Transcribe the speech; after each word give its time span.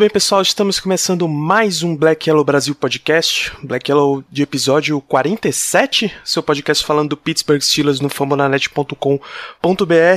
bem, 0.00 0.08
pessoal, 0.08 0.40
estamos 0.40 0.80
começando 0.80 1.28
mais 1.28 1.82
um 1.82 1.94
Black 1.94 2.26
Yellow 2.26 2.42
Brasil 2.42 2.74
podcast, 2.74 3.52
Black 3.62 3.90
Yellow 3.90 4.24
de 4.32 4.42
episódio 4.42 4.98
47, 5.02 6.10
seu 6.24 6.42
podcast 6.42 6.86
falando 6.86 7.10
do 7.10 7.18
Pittsburgh 7.18 7.60
Steelers 7.60 8.00
no 8.00 8.08
fambonanet.com.br. 8.08 9.20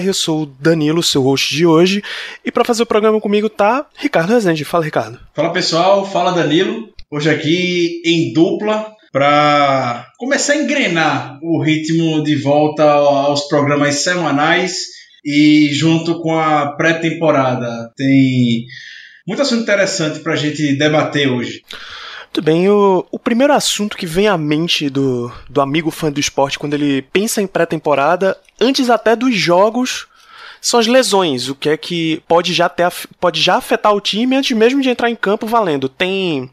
Eu 0.05 0.13
sou 0.13 0.43
o 0.43 0.45
Danilo, 0.45 1.03
seu 1.03 1.23
host 1.23 1.53
de 1.53 1.65
hoje, 1.65 2.01
e 2.45 2.49
para 2.49 2.63
fazer 2.63 2.83
o 2.83 2.85
programa 2.85 3.19
comigo 3.19 3.49
tá 3.49 3.85
Ricardo 3.97 4.31
Rezende. 4.31 4.63
Fala, 4.63 4.85
Ricardo. 4.85 5.19
Fala, 5.35 5.51
pessoal, 5.51 6.09
fala 6.09 6.31
Danilo. 6.31 6.87
Hoje 7.11 7.29
aqui 7.29 8.01
em 8.05 8.31
dupla 8.31 8.89
para 9.11 10.07
começar 10.17 10.53
a 10.53 10.63
engrenar 10.63 11.39
o 11.43 11.61
ritmo 11.61 12.23
de 12.23 12.37
volta 12.37 12.89
aos 12.89 13.49
programas 13.49 13.95
semanais 13.95 14.77
e 15.25 15.71
junto 15.73 16.21
com 16.21 16.39
a 16.39 16.73
pré-temporada. 16.77 17.91
Tem 17.97 18.65
muito 19.25 19.41
assunto 19.41 19.63
interessante 19.63 20.19
para 20.19 20.33
a 20.33 20.37
gente 20.37 20.75
debater 20.75 21.29
hoje. 21.29 21.63
Muito 22.23 22.41
bem, 22.41 22.67
o, 22.67 23.05
o 23.11 23.19
primeiro 23.19 23.53
assunto 23.53 23.95
que 23.95 24.07
vem 24.07 24.27
à 24.27 24.37
mente 24.37 24.89
do, 24.89 25.31
do 25.47 25.61
amigo 25.61 25.91
fã 25.91 26.11
do 26.11 26.19
esporte 26.19 26.57
quando 26.57 26.73
ele 26.73 27.01
pensa 27.01 27.41
em 27.41 27.47
pré-temporada, 27.47 28.37
antes 28.59 28.89
até 28.89 29.15
dos 29.15 29.35
jogos, 29.35 30.07
são 30.59 30.79
as 30.79 30.87
lesões, 30.87 31.49
o 31.49 31.55
que 31.55 31.69
é 31.69 31.77
que 31.77 32.23
pode 32.27 32.53
já, 32.53 32.69
ter, 32.69 32.89
pode 33.19 33.39
já 33.41 33.57
afetar 33.57 33.93
o 33.93 34.01
time 34.01 34.35
antes 34.35 34.55
mesmo 34.57 34.81
de 34.81 34.89
entrar 34.89 35.09
em 35.09 35.15
campo 35.15 35.45
valendo. 35.45 35.89
Tem, 35.89 36.49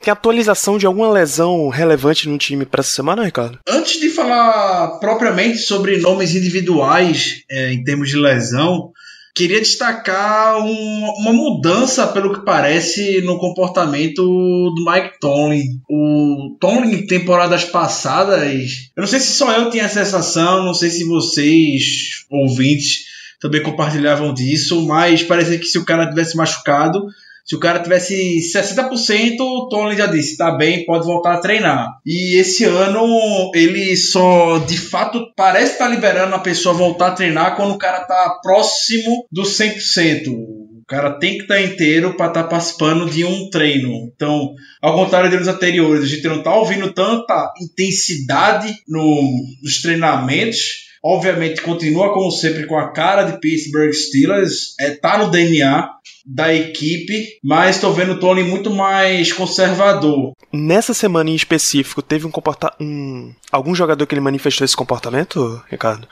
tem 0.00 0.12
atualização 0.12 0.76
de 0.76 0.84
alguma 0.84 1.10
lesão 1.10 1.68
relevante 1.68 2.28
no 2.28 2.36
time 2.36 2.66
para 2.66 2.80
essa 2.80 2.90
semana, 2.90 3.24
Ricardo? 3.24 3.60
Antes 3.66 4.00
de 4.00 4.10
falar 4.10 4.98
propriamente 4.98 5.58
sobre 5.58 5.96
nomes 5.98 6.34
individuais 6.34 7.44
é, 7.48 7.72
em 7.72 7.84
termos 7.84 8.10
de 8.10 8.16
lesão, 8.16 8.91
queria 9.34 9.60
destacar 9.60 10.58
um, 10.58 11.10
uma 11.20 11.32
mudança, 11.32 12.06
pelo 12.06 12.34
que 12.34 12.44
parece, 12.44 13.22
no 13.22 13.38
comportamento 13.38 14.22
do 14.22 14.84
Mike 14.86 15.18
Tomlin. 15.20 15.80
O 15.88 16.56
Tomlin, 16.60 16.92
em 16.92 17.06
temporadas 17.06 17.64
passadas, 17.64 18.90
eu 18.96 19.00
não 19.00 19.06
sei 19.06 19.20
se 19.20 19.32
só 19.32 19.50
eu 19.52 19.70
tinha 19.70 19.86
a 19.86 19.88
sensação, 19.88 20.64
não 20.64 20.74
sei 20.74 20.90
se 20.90 21.04
vocês, 21.04 22.24
ouvintes, 22.30 23.06
também 23.40 23.62
compartilhavam 23.62 24.32
disso, 24.34 24.86
mas 24.86 25.22
parecia 25.22 25.58
que 25.58 25.66
se 25.66 25.78
o 25.78 25.84
cara 25.84 26.08
tivesse 26.08 26.36
machucado, 26.36 27.06
se 27.44 27.56
o 27.56 27.60
cara 27.60 27.80
tivesse 27.80 28.40
60%, 28.52 29.40
o 29.40 29.68
Tony 29.68 29.96
já 29.96 30.06
disse, 30.06 30.36
tá 30.36 30.52
bem, 30.52 30.84
pode 30.84 31.04
voltar 31.04 31.34
a 31.34 31.40
treinar. 31.40 31.88
E 32.06 32.36
esse 32.38 32.64
ano 32.64 33.50
ele 33.54 33.96
só 33.96 34.58
de 34.58 34.78
fato 34.78 35.26
parece 35.36 35.72
estar 35.72 35.86
tá 35.86 35.90
liberando 35.90 36.34
a 36.34 36.40
pessoa 36.40 36.74
voltar 36.74 37.08
a 37.08 37.12
treinar 37.12 37.56
quando 37.56 37.72
o 37.72 37.78
cara 37.78 38.00
tá 38.00 38.38
próximo 38.42 39.26
do 39.30 39.42
100%. 39.42 40.28
O 40.28 40.84
cara 40.86 41.18
tem 41.18 41.36
que 41.36 41.42
estar 41.42 41.54
tá 41.54 41.62
inteiro 41.62 42.16
para 42.16 42.28
estar 42.28 42.42
tá 42.44 42.48
participando 42.48 43.10
de 43.10 43.24
um 43.24 43.50
treino. 43.50 44.12
Então, 44.14 44.52
ao 44.80 44.94
contrário 44.94 45.30
dos 45.30 45.48
anteriores, 45.48 46.04
a 46.04 46.06
gente 46.06 46.26
não 46.28 46.42
tá 46.42 46.54
ouvindo 46.54 46.92
tanta 46.92 47.52
intensidade 47.60 48.72
no, 48.86 49.22
nos 49.62 49.80
treinamentos 49.80 50.91
Obviamente, 51.04 51.62
continua 51.62 52.12
como 52.14 52.30
sempre 52.30 52.66
com 52.66 52.78
a 52.78 52.92
cara 52.92 53.24
de 53.24 53.40
Pittsburgh 53.40 53.92
Steelers, 53.92 54.74
é, 54.78 54.90
tá 54.90 55.18
no 55.18 55.30
DNA 55.30 55.90
da 56.24 56.54
equipe, 56.54 57.38
mas 57.42 57.74
estou 57.76 57.92
vendo 57.92 58.12
o 58.12 58.20
Tony 58.20 58.44
muito 58.44 58.70
mais 58.70 59.32
conservador. 59.32 60.32
Nessa 60.52 60.94
semana 60.94 61.30
em 61.30 61.34
específico, 61.34 62.00
teve 62.00 62.26
um 62.26 62.30
comportamento. 62.30 62.76
Um... 62.80 63.34
Algum 63.50 63.74
jogador 63.74 64.06
que 64.06 64.14
ele 64.14 64.20
manifestou 64.20 64.64
esse 64.64 64.76
comportamento, 64.76 65.60
Ricardo? 65.68 66.06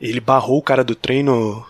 Ele 0.00 0.20
barrou 0.20 0.58
o 0.58 0.62
cara 0.62 0.84
do 0.84 0.94
treino 0.94 1.64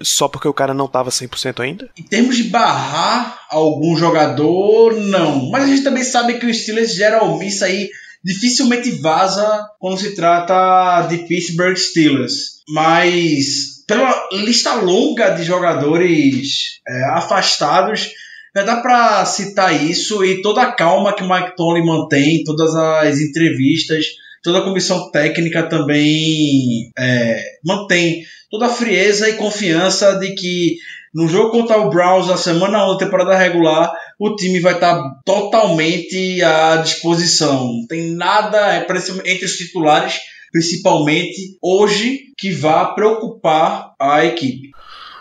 só 0.00 0.28
porque 0.28 0.46
o 0.46 0.54
cara 0.54 0.72
não 0.72 0.84
estava 0.84 1.10
100% 1.10 1.60
ainda? 1.60 1.90
Em 1.98 2.02
termos 2.02 2.36
de 2.36 2.44
barrar 2.44 3.40
algum 3.50 3.96
jogador, 3.96 4.94
não. 4.94 5.50
Mas 5.50 5.64
a 5.64 5.66
gente 5.66 5.82
também 5.82 6.04
sabe 6.04 6.34
que 6.34 6.46
o 6.46 6.54
Steelers 6.54 6.94
gera 6.94 7.24
omissa 7.24 7.64
aí 7.64 7.90
dificilmente 8.22 8.90
vaza 9.00 9.66
quando 9.78 9.98
se 9.98 10.14
trata 10.14 11.02
de 11.08 11.18
Pittsburgh 11.18 11.76
Steelers. 11.76 12.60
Mas 12.68 13.84
pela 13.86 14.28
lista 14.32 14.74
longa 14.74 15.30
de 15.30 15.42
jogadores 15.42 16.80
é, 16.86 17.04
afastados, 17.14 18.10
já 18.54 18.62
dá 18.62 18.76
para 18.76 19.24
citar 19.24 19.84
isso 19.84 20.24
e 20.24 20.42
toda 20.42 20.62
a 20.62 20.72
calma 20.72 21.12
que 21.12 21.22
o 21.22 21.28
Mike 21.28 21.56
Tony 21.56 21.84
mantém, 21.84 22.44
todas 22.44 22.74
as 22.74 23.18
entrevistas, 23.18 24.06
toda 24.42 24.58
a 24.58 24.64
comissão 24.64 25.10
técnica 25.10 25.64
também 25.64 26.90
é, 26.98 27.42
mantém 27.64 28.24
toda 28.50 28.66
a 28.66 28.70
frieza 28.70 29.28
e 29.28 29.34
confiança 29.34 30.18
de 30.18 30.34
que 30.34 30.76
no 31.14 31.28
jogo 31.28 31.50
contra 31.50 31.78
o 31.78 31.90
Browns 31.90 32.28
na 32.28 32.36
semana 32.36 32.84
1 32.84 32.92
da 32.92 32.98
temporada 32.98 33.36
regular, 33.36 33.92
o 34.20 34.36
time 34.36 34.60
vai 34.60 34.74
estar 34.74 35.02
totalmente 35.24 36.42
à 36.42 36.76
disposição. 36.76 37.72
Não 37.72 37.86
tem 37.86 38.12
nada 38.12 38.74
é, 38.74 38.86
entre 39.24 39.46
os 39.46 39.56
titulares, 39.56 40.20
principalmente 40.52 41.56
hoje, 41.62 42.24
que 42.36 42.50
vá 42.50 42.84
preocupar 42.84 43.94
a 43.98 44.22
equipe. 44.26 44.72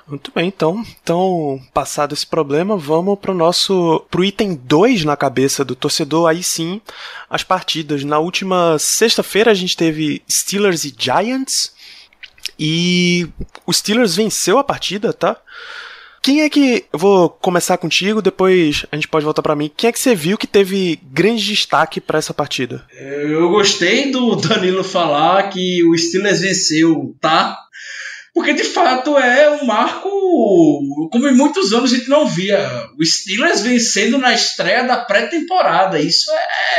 Muito 0.06 0.32
bem, 0.36 0.48
então, 0.48 0.84
então 1.02 1.62
passado 1.74 2.14
esse 2.14 2.26
problema, 2.26 2.76
vamos 2.76 3.18
pro 3.20 3.34
nosso 3.34 4.04
pro 4.10 4.26
item 4.26 4.56
2 4.56 5.06
na 5.06 5.16
cabeça 5.16 5.64
do 5.64 5.76
torcedor, 5.76 6.28
aí 6.28 6.44
sim, 6.44 6.82
as 7.30 7.44
partidas. 7.44 8.04
Na 8.04 8.20
última 8.20 8.78
sexta-feira 8.80 9.52
a 9.52 9.54
gente 9.54 9.78
teve 9.78 10.22
Steelers 10.30 10.84
e 10.84 10.94
Giants 10.98 11.72
e 12.58 13.30
o 13.66 13.72
Steelers 13.72 14.16
venceu 14.16 14.58
a 14.58 14.64
partida, 14.64 15.14
tá? 15.14 15.38
Quem 16.22 16.42
é 16.42 16.50
que. 16.50 16.86
Eu 16.92 17.00
vou 17.00 17.30
começar 17.30 17.78
contigo, 17.78 18.22
depois 18.22 18.86
a 18.92 18.96
gente 18.96 19.08
pode 19.08 19.26
voltar 19.26 19.42
para 19.42 19.56
mim. 19.56 19.72
Quem 19.76 19.88
é 19.88 19.92
que 19.92 20.00
você 20.00 20.16
viu 20.16 20.38
que 20.38 20.48
teve 20.48 21.00
grande 21.12 21.46
destaque 21.46 22.00
para 22.02 22.20
essa 22.20 22.34
partida? 22.34 22.86
Eu 23.00 23.50
gostei 23.50 24.12
do 24.12 24.36
Danilo 24.36 24.84
falar 24.84 25.50
que 25.50 25.84
o 25.84 25.98
Steelers 25.98 26.42
venceu, 26.42 27.16
tá? 27.22 27.58
Porque 28.34 28.54
de 28.54 28.64
fato 28.64 29.18
é 29.18 29.50
um 29.62 29.66
marco 29.66 30.10
como 31.12 31.28
em 31.28 31.36
muitos 31.36 31.74
anos 31.74 31.92
a 31.92 31.96
gente 31.96 32.10
não 32.10 32.28
via. 32.28 32.88
O 32.98 33.04
Steelers 33.04 33.62
vencendo 33.62 34.18
na 34.18 34.34
estreia 34.34 34.84
da 34.84 34.98
pré-temporada. 34.98 36.00
Isso 36.00 36.32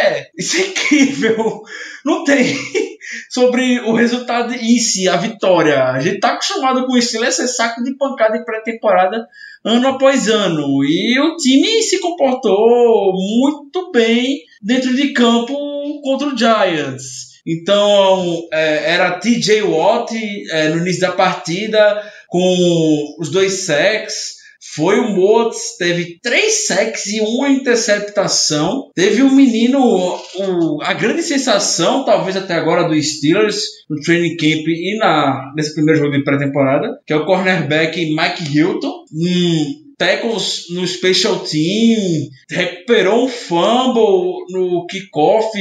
é. 0.03 0.29
Isso 0.37 0.57
é 0.57 0.67
incrível. 0.67 1.63
Não 2.05 2.25
tem 2.25 2.57
sobre 3.29 3.81
o 3.81 3.93
resultado 3.93 4.55
em 4.55 4.79
si, 4.79 5.09
a 5.09 5.17
vitória. 5.17 5.85
A 5.85 6.01
gente 6.01 6.21
tá 6.21 6.33
acostumado 6.33 6.87
com 6.87 6.93
o 6.93 7.03
Steelers 7.03 7.35
ser 7.35 7.49
saco 7.49 7.83
de 7.83 7.97
pancada 7.97 8.37
em 8.37 8.45
pré-temporada 8.45 9.27
ano 9.65 9.89
após 9.89 10.29
ano. 10.29 10.85
E 10.85 11.19
o 11.19 11.37
time 11.37 11.83
se 11.83 11.99
comportou 12.01 13.13
muito 13.13 13.91
bem 13.91 14.43
dentro 14.63 14.95
de 14.95 15.13
campo 15.13 15.55
contra 16.03 16.29
o 16.29 16.37
Giants. 16.37 17.30
Então, 17.47 18.49
é, 18.53 18.93
era 18.93 19.19
TJ 19.19 19.63
Watt 19.63 20.15
é, 20.51 20.69
no 20.69 20.79
início 20.79 21.01
da 21.01 21.13
partida, 21.13 22.03
com 22.29 23.17
os 23.19 23.31
dois 23.31 23.65
sacks. 23.65 24.41
Foi 24.75 25.01
o 25.01 25.09
Motes, 25.09 25.77
teve 25.79 26.21
três 26.23 26.67
sacks 26.67 27.07
e 27.07 27.21
uma 27.21 27.49
interceptação. 27.49 28.91
Teve 28.95 29.23
um 29.23 29.35
menino, 29.35 29.81
o, 29.81 30.83
a 30.83 30.93
grande 30.93 31.23
sensação, 31.23 32.05
talvez 32.05 32.37
até 32.37 32.55
agora, 32.55 32.85
do 32.85 33.03
Steelers 33.03 33.65
no 33.89 33.97
training 34.01 34.37
camp 34.37 34.69
e 34.69 34.97
na, 34.99 35.53
nesse 35.57 35.75
primeiro 35.75 35.99
jogo 35.99 36.17
de 36.17 36.23
pré-temporada, 36.23 37.01
que 37.05 37.13
é 37.13 37.17
o 37.17 37.25
cornerback 37.25 38.15
Mike 38.15 38.57
Hilton. 38.57 39.05
Um, 39.13 39.90
tackles 40.01 40.65
no 40.71 40.89
special 40.89 41.41
team, 41.41 42.31
recuperou 42.51 43.27
um 43.27 43.29
fumble 43.29 44.47
no 44.49 44.87
kickoff, 44.87 45.53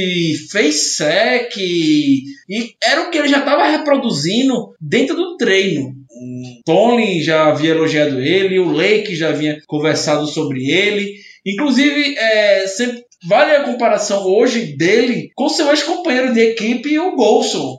fez 0.50 0.96
sec 0.96 1.54
e 1.58 2.24
era 2.82 3.02
o 3.02 3.10
que 3.10 3.18
ele 3.18 3.28
já 3.28 3.40
estava 3.40 3.66
reproduzindo 3.66 4.70
dentro 4.80 5.14
do 5.14 5.36
treino. 5.36 5.90
O 5.90 6.62
Tony 6.64 7.22
já 7.22 7.48
havia 7.48 7.72
elogiado 7.72 8.18
ele, 8.18 8.58
o 8.58 8.72
Lake 8.72 9.14
já 9.14 9.28
havia 9.28 9.58
conversado 9.66 10.26
sobre 10.26 10.70
ele. 10.70 11.16
Inclusive, 11.44 12.16
é, 12.16 12.66
sempre 12.66 13.04
vale 13.28 13.52
a 13.52 13.64
comparação 13.64 14.24
hoje 14.24 14.74
dele 14.74 15.28
com 15.34 15.50
seu 15.50 15.68
ex-companheiro 15.68 16.32
de 16.32 16.40
equipe, 16.40 16.98
o 16.98 17.14
Golson. 17.14 17.78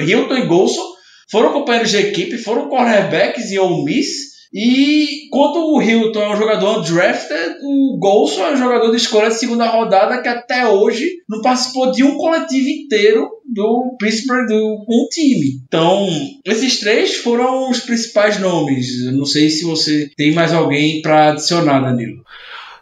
Hilton 0.00 0.36
e 0.36 0.46
Golson 0.46 0.94
foram 1.28 1.52
companheiros 1.52 1.90
de 1.90 1.98
equipe, 1.98 2.38
foram 2.38 2.68
cornerbacks 2.68 3.50
em 3.50 3.58
Ole 3.58 3.84
Miss 3.84 4.27
E 4.52 5.28
quanto 5.30 5.58
o 5.58 5.82
Hilton 5.82 6.22
é 6.22 6.32
um 6.32 6.36
jogador 6.36 6.78
undrafted, 6.78 7.56
o 7.62 7.98
Golson 7.98 8.42
é 8.42 8.52
um 8.54 8.56
jogador 8.56 8.90
de 8.90 8.96
escolha 8.96 9.28
de 9.28 9.34
segunda 9.34 9.66
rodada 9.66 10.22
que 10.22 10.28
até 10.28 10.66
hoje 10.66 11.06
não 11.28 11.42
participou 11.42 11.92
de 11.92 12.02
um 12.02 12.16
coletivo 12.16 12.68
inteiro 12.68 13.28
do 13.44 13.96
Pittsburgh 13.98 14.46
do 14.46 14.84
um 14.88 15.08
time. 15.10 15.60
Então, 15.66 16.08
esses 16.44 16.80
três 16.80 17.16
foram 17.16 17.70
os 17.70 17.80
principais 17.80 18.38
nomes. 18.38 19.04
Eu 19.04 19.12
não 19.12 19.24
sei 19.24 19.50
se 19.50 19.64
você 19.64 20.10
tem 20.16 20.32
mais 20.32 20.52
alguém 20.52 21.02
para 21.02 21.30
adicionar, 21.30 21.80
Danilo. 21.80 22.22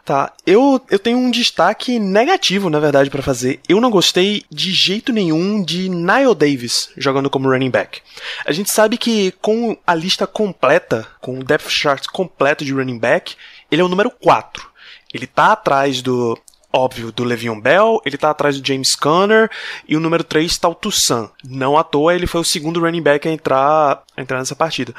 Tá, 0.07 0.31
eu, 0.45 0.79
eu 0.89 0.97
tenho 0.97 1.17
um 1.17 1.29
destaque 1.29 1.99
negativo, 1.99 2.69
na 2.69 2.79
verdade, 2.79 3.09
para 3.09 3.21
fazer. 3.21 3.59
Eu 3.67 3.81
não 3.81 3.91
gostei 3.91 4.45
de 4.49 4.71
jeito 4.71 5.11
nenhum 5.11 5.61
de 5.61 5.89
Nile 5.89 6.33
Davis 6.33 6.91
jogando 6.95 7.29
como 7.29 7.49
running 7.49 7.69
back. 7.69 7.99
A 8.45 8.53
gente 8.53 8.69
sabe 8.69 8.97
que 8.97 9.33
com 9.41 9.77
a 9.85 9.93
lista 9.93 10.25
completa, 10.25 11.05
com 11.19 11.37
o 11.37 11.43
depth 11.43 11.67
chart 11.67 12.05
completo 12.07 12.63
de 12.63 12.71
running 12.71 12.97
back, 12.97 13.35
ele 13.69 13.81
é 13.81 13.83
o 13.83 13.89
número 13.89 14.09
4. 14.09 14.65
Ele 15.13 15.27
tá 15.27 15.51
atrás 15.51 16.01
do, 16.01 16.39
óbvio, 16.71 17.11
do 17.11 17.25
Le'Veon 17.25 17.59
Bell, 17.59 18.01
ele 18.05 18.17
tá 18.17 18.29
atrás 18.29 18.61
do 18.61 18.65
James 18.65 18.95
Conner 18.95 19.51
e 19.85 19.97
o 19.97 19.99
número 19.99 20.23
3 20.23 20.57
tá 20.57 20.69
o 20.69 20.75
Toussaint. 20.75 21.29
Não 21.43 21.77
à 21.77 21.83
toa 21.83 22.15
ele 22.15 22.27
foi 22.27 22.39
o 22.39 22.45
segundo 22.45 22.79
running 22.79 23.01
back 23.01 23.27
a 23.27 23.31
entrar, 23.33 24.03
a 24.15 24.21
entrar 24.21 24.37
nessa 24.37 24.55
partida. 24.55 24.95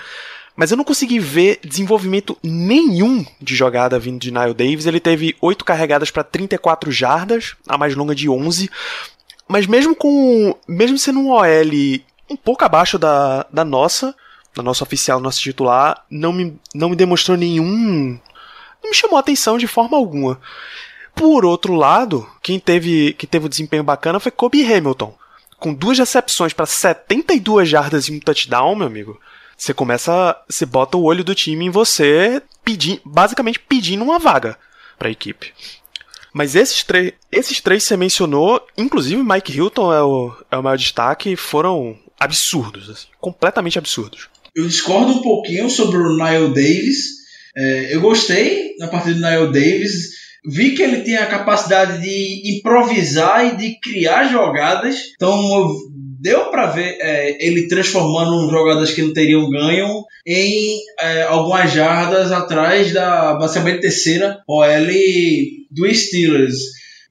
Mas 0.58 0.72
eu 0.72 0.76
não 0.76 0.82
consegui 0.82 1.20
ver 1.20 1.60
desenvolvimento 1.64 2.36
nenhum 2.42 3.24
de 3.40 3.54
jogada 3.54 3.96
vindo 3.96 4.18
de 4.18 4.32
Nile 4.32 4.52
Davis. 4.52 4.86
Ele 4.86 4.98
teve 4.98 5.36
8 5.40 5.64
carregadas 5.64 6.10
para 6.10 6.24
34 6.24 6.90
jardas, 6.90 7.54
a 7.68 7.78
mais 7.78 7.94
longa 7.94 8.12
de 8.12 8.28
11. 8.28 8.68
Mas 9.46 9.68
mesmo 9.68 9.94
com. 9.94 10.56
Mesmo 10.66 10.98
sendo 10.98 11.20
um 11.20 11.30
OL 11.30 11.44
um 12.28 12.36
pouco 12.36 12.64
abaixo 12.64 12.98
da, 12.98 13.46
da 13.52 13.64
nossa, 13.64 14.12
da 14.52 14.60
nossa 14.60 14.82
oficial, 14.82 15.20
nosso 15.20 15.40
titular, 15.40 16.04
não 16.10 16.32
me, 16.32 16.58
não 16.74 16.88
me 16.88 16.96
demonstrou 16.96 17.36
nenhum. 17.36 18.18
Não 18.82 18.90
me 18.90 18.96
chamou 18.96 19.16
a 19.16 19.20
atenção 19.20 19.58
de 19.58 19.68
forma 19.68 19.96
alguma. 19.96 20.40
Por 21.14 21.44
outro 21.44 21.72
lado, 21.74 22.28
quem 22.42 22.58
teve, 22.58 23.12
quem 23.12 23.28
teve 23.28 23.46
um 23.46 23.48
desempenho 23.48 23.84
bacana 23.84 24.18
foi 24.18 24.32
Kobe 24.32 24.64
Hamilton. 24.64 25.14
Com 25.56 25.72
duas 25.72 26.00
recepções 26.00 26.52
para 26.52 26.66
72 26.66 27.68
jardas 27.68 28.06
e 28.06 28.12
um 28.12 28.18
touchdown, 28.18 28.74
meu 28.74 28.88
amigo. 28.88 29.20
Você 29.58 29.74
começa. 29.74 30.40
Você 30.48 30.64
bota 30.64 30.96
o 30.96 31.02
olho 31.02 31.24
do 31.24 31.34
time 31.34 31.66
em 31.66 31.70
você, 31.70 32.40
basicamente 33.04 33.58
pedindo 33.58 34.04
uma 34.04 34.18
vaga 34.18 34.56
para 34.96 35.08
a 35.08 35.10
equipe. 35.10 35.52
Mas 36.32 36.54
esses, 36.54 36.84
três, 36.84 37.12
esses 37.32 37.60
três 37.60 37.82
você 37.82 37.96
mencionou, 37.96 38.64
inclusive 38.76 39.20
Mike 39.22 39.56
Hilton 39.56 39.92
é 39.92 40.02
o, 40.02 40.32
é 40.52 40.56
o 40.56 40.62
maior 40.62 40.76
destaque, 40.76 41.34
foram 41.34 41.98
absurdos, 42.18 42.88
assim, 42.90 43.06
completamente 43.20 43.78
absurdos. 43.78 44.28
Eu 44.54 44.66
discordo 44.66 45.12
um 45.12 45.22
pouquinho 45.22 45.68
sobre 45.68 45.98
o 45.98 46.16
Nile 46.16 46.48
Davis. 46.48 47.18
É, 47.56 47.94
eu 47.94 48.00
gostei 48.00 48.76
na 48.78 48.86
partida 48.88 49.14
do 49.14 49.20
Nile 49.20 49.52
Davis. 49.52 50.10
Vi 50.46 50.74
que 50.74 50.82
ele 50.82 51.02
tem 51.02 51.16
a 51.16 51.26
capacidade 51.26 52.00
de 52.00 52.58
improvisar 52.58 53.46
e 53.46 53.56
de 53.56 53.80
criar 53.80 54.28
jogadas. 54.28 54.96
Então 55.16 55.30
eu 55.30 55.76
deu 56.20 56.50
para 56.50 56.66
ver 56.66 56.96
é, 57.00 57.46
ele 57.46 57.68
transformando 57.68 58.50
jogadas 58.50 58.92
que 58.92 59.02
não 59.02 59.12
teriam 59.12 59.48
ganho 59.48 60.04
em 60.26 60.80
é, 61.00 61.22
algumas 61.22 61.72
jardas 61.72 62.32
atrás 62.32 62.92
da 62.92 63.34
basicamente 63.34 63.82
terceira 63.82 64.42
OL 64.46 64.86
do 65.70 65.94
Steelers. 65.94 66.56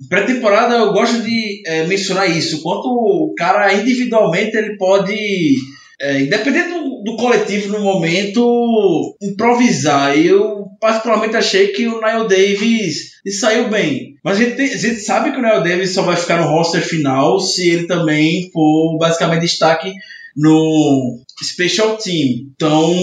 Pré-temporada 0.09 0.75
eu 0.75 0.93
gosto 0.93 1.21
de 1.23 1.63
é, 1.65 1.85
mencionar 1.87 2.29
isso. 2.29 2.61
Quanto 2.61 2.87
o 2.87 3.33
cara 3.35 3.73
individualmente 3.73 4.55
ele 4.55 4.77
pode, 4.77 5.55
é, 5.99 6.21
independente 6.21 6.76
do, 7.07 7.17
coletivo 7.17 7.77
no 7.77 7.83
momento, 7.83 9.15
improvisar. 9.21 10.17
Eu 10.17 10.67
particularmente 10.79 11.35
achei 11.35 11.69
que 11.69 11.87
o 11.87 12.01
Nile 12.01 12.27
Davis 12.27 13.13
saiu 13.39 13.69
bem. 13.69 14.15
Mas 14.23 14.37
a 14.37 14.43
gente, 14.43 14.61
a 14.61 14.77
gente 14.77 14.99
sabe 14.99 15.31
que 15.31 15.37
o 15.37 15.41
Nile 15.41 15.63
Davis 15.63 15.93
só 15.93 16.01
vai 16.01 16.15
ficar 16.15 16.41
no 16.41 16.49
roster 16.49 16.81
final 16.81 17.39
se 17.39 17.69
ele 17.69 17.87
também 17.87 18.49
for 18.51 18.97
basicamente 18.97 19.41
destaque 19.41 19.93
no 20.35 21.19
Special 21.41 21.97
Team. 21.97 22.51
Então, 22.55 22.93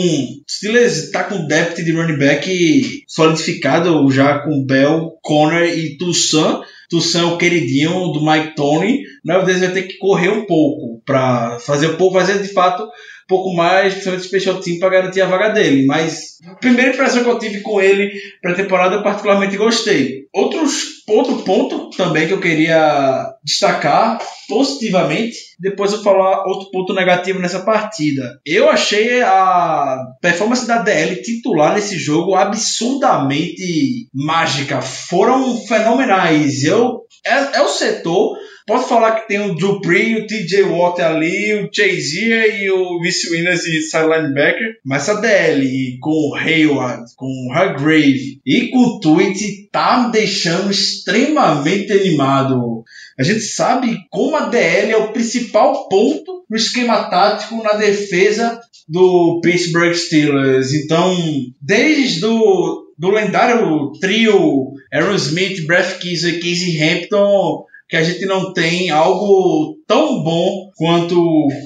Steelers 0.49 1.05
está 1.05 1.25
com 1.25 1.47
depth 1.47 1.83
de 1.83 1.93
running 1.93 2.19
back 2.19 3.05
solidificado 3.09 4.11
já 4.11 4.39
com 4.39 4.65
Bell, 4.65 5.19
Conner 5.23 5.77
e 5.77 5.97
Toussaint. 5.97 6.61
Toussaint 6.95 7.25
é 7.25 7.27
o 7.27 7.37
queridinho 7.37 8.13
do 8.13 8.25
Mike 8.25 8.55
Tony. 8.55 8.99
O 8.99 9.33
Nile 9.33 9.47
Davis 9.47 9.61
vai 9.61 9.73
ter 9.73 9.83
que 9.83 9.99
correr 9.99 10.29
um 10.29 10.47
pouco 10.47 11.03
para 11.05 11.59
fazer 11.59 11.89
um 11.89 11.97
pouco, 11.97 12.17
fazer 12.17 12.41
de 12.41 12.53
fato 12.53 12.85
um 12.85 13.27
pouco 13.27 13.53
mais, 13.55 13.95
principalmente 13.95 14.27
special 14.27 14.61
team, 14.61 14.79
para 14.79 14.91
garantir 14.91 15.21
a 15.21 15.27
vaga 15.27 15.49
dele. 15.49 15.87
Mas 15.87 16.39
a 16.47 16.55
primeira 16.55 16.93
impressão 16.93 17.25
que 17.25 17.31
eu 17.31 17.39
tive 17.39 17.61
com 17.63 17.81
ele 17.81 18.13
para 18.41 18.55
temporada, 18.55 18.97
eu 18.97 19.03
particularmente 19.03 19.57
gostei. 19.57 20.27
Outros, 20.33 20.84
outro 21.09 21.43
ponto 21.43 21.91
também 21.97 22.27
que 22.27 22.33
eu 22.33 22.41
queria 22.41 23.27
destacar 23.43 24.19
positivamente, 24.49 25.37
depois 25.59 25.93
eu 25.93 26.03
falar 26.03 26.45
outro 26.47 26.71
ponto 26.71 26.93
negativo 26.93 27.39
nessa 27.39 27.61
partida. 27.61 28.39
Eu 28.45 28.69
achei 28.69 29.23
a 29.23 29.99
performance 30.21 30.67
da 30.67 30.79
DL 30.79 31.23
titular 31.23 31.75
nesse 31.75 31.99
jogo 31.99 32.35
absurdamente 32.35 34.09
mágica. 34.13 34.81
Foram 34.83 35.57
fenomenais. 35.67 36.65
Eu 36.65 37.05
é, 37.27 37.59
é 37.59 37.63
o 37.63 37.69
setor 37.69 38.37
Posso 38.67 38.89
falar 38.89 39.21
que 39.21 39.29
tem 39.29 39.41
o 39.41 39.55
Dupree, 39.55 40.17
o 40.17 40.27
TJ 40.27 40.63
Watt 40.63 41.01
ali, 41.03 41.53
o 41.53 41.69
Chase 41.71 42.31
e 42.33 42.71
o 42.71 42.99
Vince 43.01 43.31
Williams 43.31 43.67
e 43.67 43.83
side 43.83 44.05
linebacker. 44.05 44.79
Mas 44.83 45.03
essa 45.03 45.21
DL 45.21 45.99
com 46.01 46.11
o 46.11 46.35
Hayward, 46.35 47.05
com 47.15 47.27
o 47.27 47.53
Hargrave 47.53 48.41
e 48.47 48.69
com 48.69 48.79
o 48.79 49.01
Tweet 49.01 49.69
tá 49.71 50.05
me 50.07 50.13
deixando 50.13 50.71
extremamente 50.71 51.93
animado. 51.93 52.83
A 53.19 53.23
gente 53.23 53.43
sabe 53.43 53.99
como 54.11 54.35
a 54.35 54.47
DL 54.47 54.93
é 54.93 54.97
o 54.97 55.13
principal 55.13 55.87
ponto 55.89 56.45
no 56.49 56.57
esquema 56.57 57.11
tático 57.11 57.63
na 57.63 57.75
defesa 57.75 58.59
do 58.89 59.41
Pittsburgh 59.43 59.95
Steelers. 59.95 60.73
Então, 60.73 61.15
desde 61.61 62.21
do, 62.21 63.11
lendário 63.11 63.93
trio 64.01 64.73
Aaron 64.91 65.17
Smith, 65.17 65.67
Brett 65.67 65.99
Keys 65.99 66.25
e 66.25 66.39
Casey 66.39 66.83
Hampton 66.83 67.67
que 67.89 67.97
a 67.97 68.03
gente 68.03 68.25
não 68.27 68.53
tem 68.53 68.91
algo 68.91 69.77
tão 69.87 70.23
bom 70.23 70.71
quanto 70.77 71.15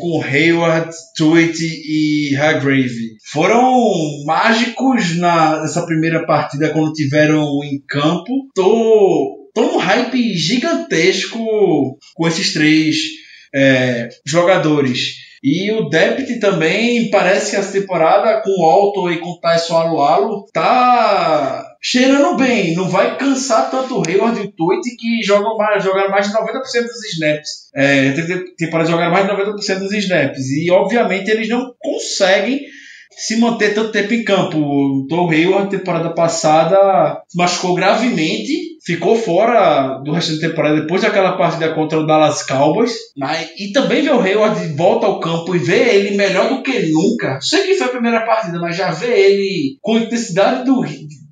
com 0.00 0.22
Hayward, 0.22 0.90
Tweet 1.16 1.58
e 1.62 2.36
Hargrave. 2.36 3.16
Foram 3.30 4.24
mágicos 4.26 5.16
na, 5.16 5.60
nessa 5.60 5.86
primeira 5.86 6.26
partida 6.26 6.70
quando 6.70 6.92
tiveram 6.92 7.62
em 7.62 7.80
campo. 7.86 8.48
Tô, 8.54 9.48
tô 9.54 9.62
num 9.62 9.78
hype 9.78 10.34
gigantesco 10.34 11.38
com 12.14 12.28
esses 12.28 12.52
três 12.52 12.96
é, 13.54 14.08
jogadores. 14.26 15.27
E 15.50 15.72
o 15.72 15.88
Depth 15.88 16.38
também 16.40 17.08
parece 17.10 17.52
que 17.52 17.56
essa 17.56 17.72
temporada 17.72 18.42
com 18.42 18.50
o 18.50 18.64
Alto 18.66 19.10
e 19.10 19.16
com 19.16 19.30
o 19.30 19.40
Tyson 19.40 19.78
Alualo 19.78 20.44
tá 20.52 21.64
cheirando 21.80 22.36
bem. 22.36 22.74
Não 22.74 22.86
vai 22.86 23.16
cansar 23.16 23.70
tanto 23.70 23.98
o 23.98 24.02
Hayward 24.06 24.38
e 24.38 24.44
o 24.44 24.52
Toit 24.52 24.82
que 24.98 25.22
jogam 25.22 25.56
mais, 25.56 25.82
jogaram 25.82 26.10
mais 26.10 26.26
de 26.26 26.34
90% 26.34 26.82
dos 26.82 27.12
snaps. 27.14 27.50
É, 27.74 28.12
temporada 28.58 28.90
jogaram 28.90 29.10
mais 29.10 29.26
de 29.26 29.32
90% 29.32 29.78
dos 29.78 29.92
snaps. 29.92 30.50
E 30.50 30.70
obviamente 30.70 31.30
eles 31.30 31.48
não 31.48 31.72
conseguem 31.80 32.60
se 33.10 33.36
manter 33.36 33.72
tanto 33.72 33.90
tempo 33.90 34.12
em 34.12 34.24
campo. 34.24 34.58
O 34.58 35.06
Tom 35.08 35.30
Hayward, 35.30 35.70
temporada 35.70 36.10
passada, 36.10 37.22
machucou 37.34 37.74
gravemente, 37.74 38.52
ficou 38.88 39.16
fora 39.16 39.98
do 40.02 40.12
resto 40.12 40.36
da 40.36 40.48
temporada 40.48 40.80
depois 40.80 41.02
daquela 41.02 41.36
partida 41.36 41.74
contra 41.74 42.00
o 42.00 42.06
Dallas 42.06 42.42
Cowboys. 42.46 42.94
Mas, 43.14 43.50
e 43.58 43.70
também 43.70 44.00
ver 44.00 44.14
o 44.14 44.20
Hayward 44.20 44.66
de 44.66 44.74
volta 44.74 45.04
ao 45.04 45.20
campo 45.20 45.54
e 45.54 45.58
ver 45.58 45.94
ele 45.94 46.16
melhor 46.16 46.48
do 46.48 46.62
que 46.62 46.90
nunca. 46.90 47.38
Sei 47.42 47.66
que 47.66 47.74
foi 47.74 47.86
a 47.86 47.90
primeira 47.90 48.24
partida, 48.24 48.58
mas 48.58 48.74
já 48.74 48.90
ver 48.90 49.12
ele 49.12 49.76
com 49.82 49.96
a 49.96 50.00
intensidade 50.00 50.64
do 50.64 50.82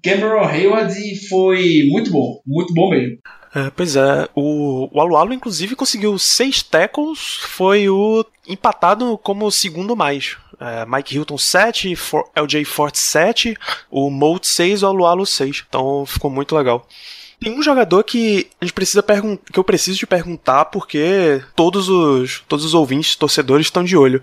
Cameron 0.04 0.44
Hayward 0.44 0.94
foi 1.30 1.84
muito 1.90 2.10
bom. 2.10 2.42
Muito 2.46 2.74
bom 2.74 2.90
mesmo. 2.90 3.16
É, 3.54 3.70
pois 3.74 3.96
é, 3.96 4.28
o, 4.34 4.90
o 4.94 5.00
Alualo 5.00 5.32
inclusive 5.32 5.74
conseguiu 5.74 6.18
seis 6.18 6.62
tackles, 6.62 7.38
foi 7.40 7.88
o 7.88 8.22
empatado 8.46 9.16
como 9.16 9.46
o 9.46 9.50
segundo 9.50 9.96
mais. 9.96 10.36
É, 10.60 10.84
Mike 10.84 11.14
Hilton 11.14 11.38
7, 11.38 11.96
For, 11.96 12.28
LJ 12.36 12.66
Forte 12.66 12.98
7, 12.98 13.56
o 13.90 14.10
Molt 14.10 14.46
6 14.46 14.82
e 14.82 14.84
o 14.84 14.88
Alualo 14.88 15.24
6. 15.24 15.64
Então 15.66 16.04
ficou 16.04 16.30
muito 16.30 16.54
legal. 16.54 16.86
Tem 17.40 17.58
um 17.58 17.62
jogador 17.62 18.02
que 18.02 18.48
a 18.60 18.64
gente 18.64 18.74
precisa 18.74 19.02
que 19.52 19.58
eu 19.58 19.64
preciso 19.64 19.98
te 19.98 20.06
perguntar 20.06 20.66
porque 20.66 21.42
todos 21.54 21.88
os 21.88 22.42
todos 22.48 22.64
os 22.64 22.74
ouvintes, 22.74 23.16
torcedores 23.16 23.66
estão 23.66 23.84
de 23.84 23.96
olho. 23.96 24.22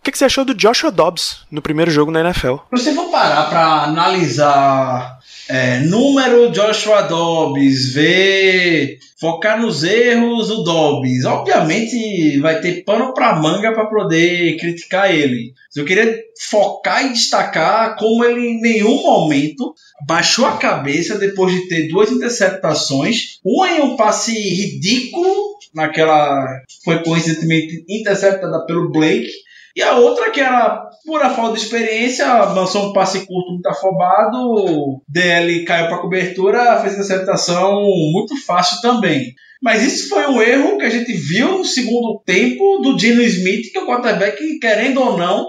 O 0.00 0.02
que, 0.02 0.10
que, 0.10 0.16
você 0.16 0.24
achou 0.24 0.46
do 0.46 0.54
Joshua 0.54 0.90
Dobbs 0.90 1.44
no 1.50 1.60
primeiro 1.60 1.90
jogo 1.90 2.10
na 2.10 2.20
NFL? 2.20 2.54
Se 2.74 2.84
você 2.84 2.94
for 2.94 3.10
parar 3.10 3.50
para 3.50 3.82
analisar 3.84 5.19
é, 5.50 5.80
número 5.80 6.52
Joshua 6.52 7.02
Dobbs, 7.02 7.92
ver 7.92 8.98
focar 9.20 9.60
nos 9.60 9.82
erros 9.82 10.46
do 10.46 10.62
Dobbs. 10.62 11.24
Obviamente 11.24 12.38
vai 12.38 12.60
ter 12.60 12.84
pano 12.84 13.12
para 13.12 13.34
manga 13.40 13.72
para 13.72 13.86
poder 13.86 14.56
criticar 14.58 15.12
ele. 15.12 15.52
Eu 15.74 15.84
queria 15.84 16.16
focar 16.48 17.04
e 17.04 17.12
destacar 17.12 17.96
como 17.96 18.24
ele 18.24 18.46
em 18.46 18.60
nenhum 18.60 19.02
momento 19.02 19.74
baixou 20.06 20.46
a 20.46 20.56
cabeça 20.56 21.18
depois 21.18 21.52
de 21.52 21.68
ter 21.68 21.88
duas 21.88 22.12
interceptações, 22.12 23.40
uma 23.44 23.70
em 23.70 23.80
um 23.80 23.96
passe 23.96 24.32
ridículo, 24.32 25.34
naquela 25.74 26.46
foi 26.84 27.02
coincidentemente 27.02 27.84
interceptada 27.88 28.64
pelo 28.66 28.90
Blake, 28.90 29.30
e 29.76 29.82
a 29.82 29.96
outra 29.96 30.30
que 30.30 30.40
era 30.40 30.88
pura 31.04 31.30
falta 31.30 31.56
de 31.56 31.64
experiência, 31.64 32.26
lançou 32.44 32.88
um 32.88 32.92
passe 32.92 33.26
curto 33.26 33.52
muito 33.52 33.66
afobado, 33.66 35.00
DL 35.08 35.64
caiu 35.64 35.88
para 35.88 35.98
cobertura, 35.98 36.80
fez 36.80 36.94
interceptação 36.94 37.82
muito 38.12 38.36
fácil 38.44 38.80
também. 38.80 39.34
Mas 39.62 39.82
isso 39.82 40.08
foi 40.08 40.26
um 40.26 40.40
erro 40.40 40.78
que 40.78 40.84
a 40.84 40.90
gente 40.90 41.12
viu 41.12 41.58
no 41.58 41.64
segundo 41.64 42.20
tempo 42.24 42.78
do 42.78 42.96
Dino 42.96 43.20
Smith, 43.22 43.70
que 43.70 43.78
é 43.78 43.82
o 43.82 43.86
quarterback, 43.86 44.58
querendo 44.58 45.00
ou 45.00 45.18
não, 45.18 45.46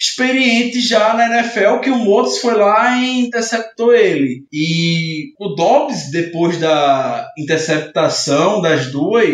experiente 0.00 0.80
já 0.80 1.12
na 1.12 1.26
NFL 1.26 1.80
que 1.82 1.90
o 1.90 1.98
Motos 1.98 2.38
foi 2.38 2.54
lá 2.54 2.96
e 2.96 3.20
interceptou 3.20 3.94
ele. 3.94 4.46
E 4.50 5.32
o 5.38 5.54
Dobbs, 5.54 6.10
depois 6.10 6.58
da 6.58 7.28
interceptação 7.36 8.62
das 8.62 8.90
duas, 8.90 9.28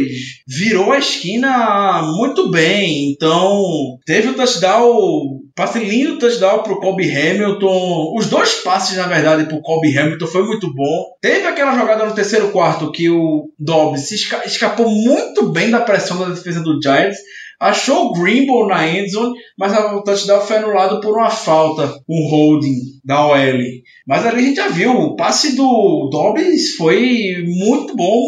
virou 0.47 0.93
a 0.93 0.99
esquina 0.99 2.03
muito 2.17 2.51
bem. 2.51 3.13
Então, 3.13 3.99
teve 4.05 4.31
o 4.31 4.35
touchdown, 4.35 5.41
passe 5.55 5.79
lindo 5.79 6.19
touchdown 6.19 6.65
pro 6.65 6.81
Kobe 6.81 7.09
Hamilton. 7.09 8.15
Os 8.17 8.27
dois 8.27 8.57
passes, 8.57 8.97
na 8.97 9.07
verdade, 9.07 9.45
pro 9.45 9.63
Kobe 9.63 9.97
Hamilton 9.97 10.27
foi 10.27 10.45
muito 10.45 10.75
bom. 10.75 11.05
Teve 11.23 11.47
aquela 11.47 11.79
jogada 11.79 12.05
no 12.07 12.15
terceiro 12.15 12.51
quarto 12.51 12.91
que 12.91 13.09
o 13.09 13.53
Dobbs 13.57 14.11
escapou 14.11 14.91
muito 14.91 15.51
bem 15.53 15.71
da 15.71 15.81
pressão 15.81 16.19
da 16.19 16.35
defesa 16.35 16.61
do 16.61 16.83
Giants 16.83 17.19
achou 17.61 18.07
o 18.07 18.13
Greenbow 18.13 18.67
na 18.67 18.89
endzone, 18.89 19.35
mas 19.59 19.73
o 19.73 20.03
touchdown 20.03 20.41
foi 20.41 20.57
anulado 20.57 21.01
por 21.01 21.17
uma 21.17 21.31
falta, 21.31 21.99
um 22.09 22.29
holding 22.29 22.77
da 23.05 23.27
OL. 23.27 23.59
Mas 24.07 24.27
ali 24.27 24.43
a 24.43 24.47
gente 24.47 24.57
já 24.57 24.69
viu, 24.69 24.93
o 24.93 25.17
passe 25.17 25.57
do 25.57 26.09
Dobbs 26.11 26.77
foi 26.77 27.45
muito 27.47 27.97
bom, 27.97 28.23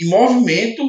em 0.00 0.08
movimento, 0.08 0.82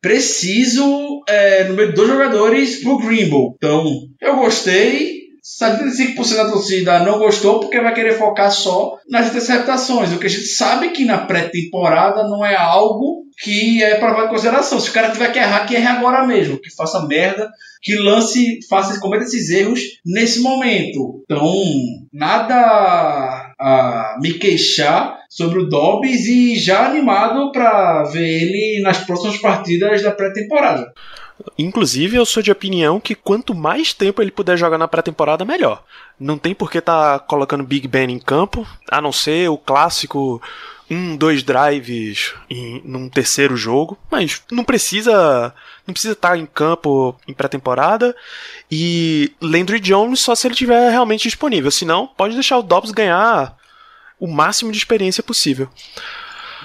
preciso 0.00 1.22
é, 1.28 1.64
no 1.64 1.74
meio 1.74 1.88
de 1.90 1.94
dois 1.94 2.08
jogadores 2.08 2.82
pro 2.82 2.98
Greenbow. 2.98 3.54
Então, 3.56 3.84
eu 4.20 4.36
gostei. 4.36 5.17
75% 5.48 6.36
da 6.36 6.50
torcida 6.50 6.98
não 6.98 7.18
gostou 7.18 7.60
porque 7.60 7.80
vai 7.80 7.94
querer 7.94 8.18
focar 8.18 8.50
só 8.50 8.98
nas 9.08 9.28
interceptações. 9.28 10.12
O 10.12 10.18
que 10.18 10.26
a 10.26 10.30
gente 10.30 10.46
sabe 10.46 10.90
que 10.90 11.06
na 11.06 11.18
pré-temporada 11.18 12.24
não 12.24 12.44
é 12.44 12.54
algo 12.54 13.24
que 13.42 13.82
é 13.82 13.94
para 13.94 14.10
levar 14.10 14.26
em 14.26 14.28
consideração. 14.28 14.78
Se 14.78 14.90
o 14.90 14.92
cara 14.92 15.10
tiver 15.10 15.32
que 15.32 15.38
errar, 15.38 15.64
que 15.64 15.74
erre 15.74 15.86
agora 15.86 16.26
mesmo, 16.26 16.60
que 16.60 16.74
faça 16.74 17.06
merda, 17.06 17.48
que 17.80 17.96
lance, 17.96 18.58
faça, 18.68 19.00
cometa 19.00 19.24
esses 19.24 19.48
erros 19.48 19.80
nesse 20.04 20.40
momento. 20.40 21.22
Então, 21.24 21.50
nada 22.12 23.54
a 23.58 24.16
me 24.20 24.34
queixar 24.34 25.18
sobre 25.30 25.60
o 25.60 25.68
Dobbs 25.68 26.26
e 26.26 26.56
já 26.56 26.86
animado 26.86 27.52
para 27.52 28.04
ver 28.04 28.42
ele 28.42 28.82
nas 28.82 28.98
próximas 28.98 29.38
partidas 29.38 30.02
da 30.02 30.10
pré-temporada. 30.10 30.92
Inclusive, 31.56 32.16
eu 32.16 32.26
sou 32.26 32.42
de 32.42 32.50
opinião 32.50 33.00
que 33.00 33.14
quanto 33.14 33.54
mais 33.54 33.92
tempo 33.92 34.20
ele 34.20 34.30
puder 34.30 34.56
jogar 34.56 34.78
na 34.78 34.88
pré-temporada, 34.88 35.44
melhor. 35.44 35.84
Não 36.18 36.38
tem 36.38 36.54
por 36.54 36.70
que 36.70 36.80
tá 36.80 37.18
colocando 37.18 37.64
Big 37.64 37.86
Ben 37.86 38.10
em 38.10 38.18
campo, 38.18 38.66
a 38.90 39.00
não 39.00 39.12
ser 39.12 39.48
o 39.48 39.56
clássico 39.56 40.40
um, 40.90 41.16
dois 41.16 41.42
drives 41.42 42.34
em 42.48 42.80
num 42.84 43.08
terceiro 43.08 43.56
jogo, 43.56 43.98
mas 44.10 44.42
não 44.50 44.64
precisa 44.64 45.54
não 45.86 45.92
precisa 45.92 46.14
estar 46.14 46.38
em 46.38 46.46
campo 46.46 47.14
em 47.26 47.34
pré-temporada 47.34 48.16
e 48.70 49.32
Landry 49.40 49.80
Jones 49.80 50.20
só 50.20 50.34
se 50.34 50.46
ele 50.46 50.54
tiver 50.54 50.90
realmente 50.90 51.24
disponível, 51.24 51.70
senão 51.70 52.06
pode 52.06 52.34
deixar 52.34 52.58
o 52.58 52.62
Dobbs 52.62 52.90
ganhar 52.90 53.56
o 54.18 54.26
máximo 54.26 54.72
de 54.72 54.78
experiência 54.78 55.22
possível. 55.22 55.68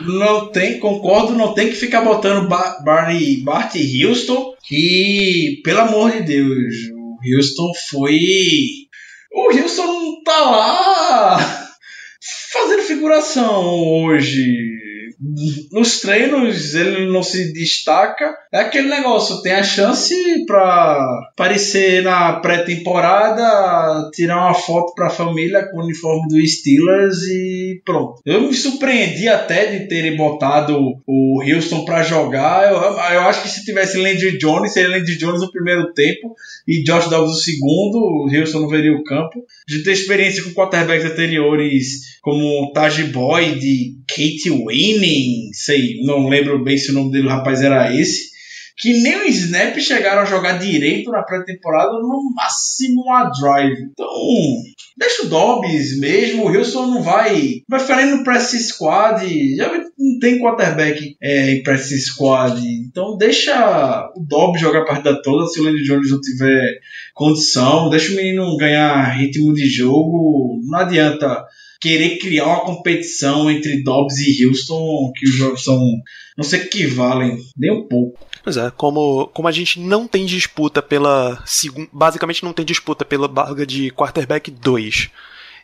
Não 0.02 0.52
tem, 0.52 0.80
concordo, 0.80 1.34
não 1.34 1.54
tem 1.54 1.70
que 1.70 1.76
ficar 1.76 2.02
botando 2.02 2.48
Barney 2.48 3.38
Bart 3.44 3.76
e 3.76 4.06
Houston, 4.06 4.56
que, 4.64 5.62
pelo 5.64 5.82
amor 5.82 6.12
de 6.12 6.24
Deus, 6.24 6.74
o 6.94 7.18
Houston 7.36 7.72
foi. 7.90 8.20
O 9.32 9.52
Houston 9.52 10.22
tá 10.24 10.40
lá 10.40 11.38
fazendo 12.52 12.84
figuração 12.84 14.04
hoje 14.04 14.73
nos 15.72 16.02
treinos 16.02 16.76
ele 16.76 17.12
não 17.12 17.24
se 17.24 17.54
destaca. 17.54 18.36
É 18.52 18.60
aquele 18.60 18.90
negócio, 18.90 19.42
tem 19.42 19.54
a 19.54 19.64
chance 19.64 20.14
para 20.46 21.22
aparecer 21.32 22.04
na 22.04 22.34
pré-temporada, 22.34 24.10
tirar 24.14 24.38
uma 24.38 24.54
foto 24.54 24.94
para 24.94 25.08
a 25.08 25.12
família 25.12 25.66
com 25.70 25.78
o 25.78 25.84
uniforme 25.84 26.28
do 26.28 26.46
Steelers 26.46 27.18
e 27.24 27.82
pronto. 27.86 28.20
Eu 28.26 28.42
me 28.42 28.54
surpreendi 28.54 29.28
até 29.28 29.68
de 29.68 29.88
terem 29.88 30.18
botado 30.18 30.78
o 31.08 31.42
Houston 31.42 31.86
para 31.86 32.04
jogar. 32.04 32.72
Eu, 32.72 32.78
eu 32.78 33.22
acho 33.22 33.44
que 33.44 33.50
se 33.50 33.64
tivesse 33.64 33.98
Landry 33.98 34.38
Jones, 34.38 34.74
seria 34.74 34.98
Landry 34.98 35.18
Jones 35.18 35.42
no 35.42 35.52
primeiro 35.52 35.94
tempo 35.94 36.36
e 36.68 36.84
Josh 36.84 37.10
Dobbs 37.10 37.32
no 37.32 37.36
segundo, 37.36 37.98
o 37.98 38.30
Houston 38.30 38.62
não 38.62 38.70
veria 38.70 38.94
o 38.94 39.04
campo. 39.04 39.46
De 39.68 39.84
ter 39.84 39.94
experiência 39.94 40.44
com 40.44 40.52
quarterbacks 40.52 41.10
anteriores 41.10 42.14
como 42.22 42.72
Taj 42.74 43.04
Boyd, 43.06 43.98
Kate 44.16 44.50
Winning, 44.50 45.52
sei, 45.54 46.02
não 46.04 46.30
lembro 46.30 46.64
bem 46.64 46.78
se 46.78 46.92
o 46.92 46.94
nome 46.94 47.12
dele, 47.12 47.28
rapaz, 47.28 47.62
era 47.62 47.96
esse, 47.96 48.34
que 48.78 49.02
nem 49.02 49.18
o 49.18 49.26
Snap 49.26 49.78
chegaram 49.80 50.22
a 50.22 50.26
jogar 50.26 50.58
direito 50.58 51.12
na 51.12 51.24
pré-temporada, 51.24 51.94
no 51.94 52.34
máximo 52.36 53.12
a 53.12 53.30
drive. 53.30 53.78
Então, 53.92 54.08
deixa 54.98 55.24
o 55.24 55.30
Dobbs 55.30 56.00
mesmo, 56.00 56.44
o 56.44 56.48
Wilson 56.48 56.88
não 56.88 57.02
vai. 57.02 57.62
Vai 57.70 58.06
no 58.06 58.24
press 58.24 58.52
squad, 58.68 59.56
já 59.56 59.72
não 59.98 60.20
tem 60.20 60.40
quarterback 60.40 61.16
é, 61.22 61.52
em 61.52 61.64
press 61.64 61.90
squad. 62.06 62.60
Então, 62.66 63.16
deixa 63.18 64.10
o 64.16 64.26
Dobbs 64.26 64.60
jogar 64.60 64.82
a 64.82 64.86
partida 64.86 65.22
toda 65.22 65.48
se 65.48 65.60
o 65.60 65.64
Landry 65.64 65.84
Jones 65.84 66.10
não 66.10 66.20
tiver 66.20 66.80
condição, 67.14 67.90
deixa 67.90 68.12
o 68.12 68.16
menino 68.16 68.58
ganhar 68.58 69.04
ritmo 69.16 69.54
de 69.54 69.68
jogo. 69.70 70.60
Não 70.64 70.80
adianta 70.80 71.46
querer 71.84 72.18
criar 72.18 72.46
uma 72.46 72.62
competição 72.62 73.52
entre 73.52 73.84
Dobbs 73.84 74.18
e 74.18 74.46
Houston, 74.46 75.12
que 75.14 75.26
os 75.28 75.36
jogos 75.36 75.66
são 75.66 75.78
não 76.38 76.44
se 76.44 76.56
equivalem 76.56 77.38
nem 77.58 77.72
um 77.72 77.86
pouco. 77.90 78.26
Pois 78.42 78.56
é, 78.56 78.72
como, 78.72 79.28
como 79.28 79.50
a 79.50 79.52
gente 79.52 79.82
não 79.82 80.08
tem 80.08 80.26
disputa 80.26 80.82
pela. 80.82 81.44
Basicamente 81.92 82.42
não 82.42 82.54
tem 82.54 82.66
disputa 82.66 83.04
pela 83.04 83.28
vaga 83.28 83.66
de 83.66 83.92
quarterback 83.92 84.50
2, 84.50 85.10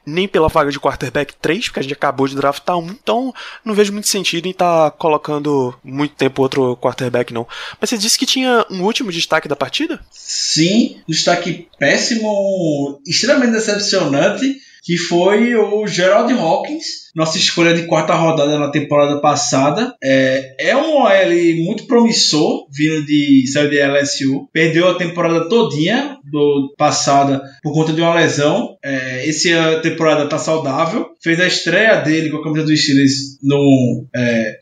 nem 0.05 0.27
pela 0.27 0.49
vaga 0.49 0.69
de 0.69 0.79
quarterback 0.79 1.33
3, 1.41 1.67
porque 1.67 1.79
a 1.79 1.83
gente 1.83 1.93
acabou 1.93 2.27
de 2.27 2.35
draftar 2.35 2.77
um, 2.77 2.89
então 2.89 3.33
não 3.63 3.73
vejo 3.73 3.93
muito 3.93 4.09
sentido 4.09 4.45
em 4.45 4.51
estar 4.51 4.91
tá 4.91 4.97
colocando 4.97 5.73
muito 5.81 6.15
tempo 6.15 6.41
outro 6.41 6.75
quarterback, 6.75 7.33
não. 7.33 7.47
Mas 7.79 7.89
você 7.89 7.97
disse 7.97 8.19
que 8.19 8.25
tinha 8.25 8.65
um 8.69 8.83
último 8.83 9.09
destaque 9.09 9.47
da 9.47 9.55
partida? 9.55 10.01
Sim, 10.11 10.97
destaque 11.07 11.69
péssimo, 11.79 13.01
extremamente 13.07 13.53
decepcionante 13.53 14.67
que 14.83 14.97
foi 14.97 15.55
o 15.55 15.85
Gerald 15.87 16.31
Hawkins, 16.33 17.09
nossa 17.15 17.37
escolha 17.37 17.73
de 17.73 17.85
quarta 17.85 18.13
rodada 18.13 18.57
na 18.57 18.71
temporada 18.71 19.19
passada. 19.19 19.93
É, 20.01 20.55
é 20.57 20.77
um 20.77 20.95
OL 20.95 21.65
muito 21.65 21.85
promissor, 21.85 22.67
vindo 22.71 23.05
de 23.05 23.45
saiu 23.51 23.69
de 23.69 23.79
LSU. 23.81 24.47
Perdeu 24.53 24.87
a 24.87 24.97
temporada 24.97 25.49
todinha 25.49 26.17
do 26.23 26.73
passada 26.77 27.41
por 27.61 27.73
conta 27.73 27.93
de 27.93 28.01
uma 28.01 28.15
lesão. 28.15 28.77
É, 28.83 29.27
essa 29.27 29.79
temporada 29.81 30.27
tá 30.27 30.37
saudável. 30.37 31.07
Fez 31.21 31.39
a 31.39 31.47
estreia 31.47 31.95
dele 31.97 32.29
com 32.29 32.37
a 32.37 32.43
camisa 32.43 32.65
dos 32.65 32.81
Steelers 32.81 33.37
no, 33.43 34.05
é, 34.15 34.57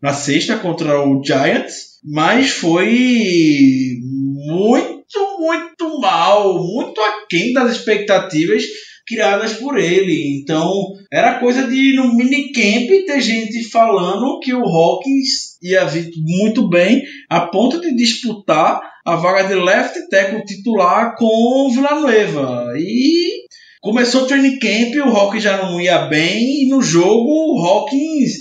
na 0.00 0.12
sexta 0.12 0.56
contra 0.56 1.00
o 1.00 1.22
Giants, 1.22 1.98
mas 2.04 2.50
foi 2.50 3.98
muito, 4.46 5.38
muito 5.38 6.00
mal, 6.00 6.62
muito 6.64 7.00
aquém 7.00 7.52
das 7.52 7.72
expectativas 7.72 8.62
criadas 9.08 9.54
por 9.54 9.78
ele. 9.78 10.38
Então, 10.38 10.92
era 11.10 11.40
coisa 11.40 11.66
de 11.66 11.96
no 11.96 12.14
minicamp 12.14 13.06
ter 13.06 13.20
gente 13.20 13.64
falando 13.70 14.38
que 14.40 14.52
o 14.52 14.62
Hawkins 14.62 15.58
ia 15.62 15.86
vir 15.86 16.10
muito 16.18 16.68
bem 16.68 17.02
a 17.28 17.40
ponto 17.40 17.80
de 17.80 17.96
disputar 17.96 18.80
a 19.04 19.16
vaga 19.16 19.48
de 19.48 19.54
left 19.54 20.08
tackle 20.10 20.44
titular 20.44 21.16
com 21.16 21.70
Villanueva. 21.72 22.74
E 22.76 23.46
começou 23.80 24.22
o 24.22 24.26
training 24.26 24.58
camp, 24.58 24.94
o 25.06 25.16
Hawkins 25.16 25.42
já 25.42 25.56
não 25.56 25.80
ia 25.80 26.06
bem 26.06 26.64
e 26.64 26.68
no 26.68 26.82
jogo 26.82 27.54
o 27.54 27.64
Hawkins 27.64 28.32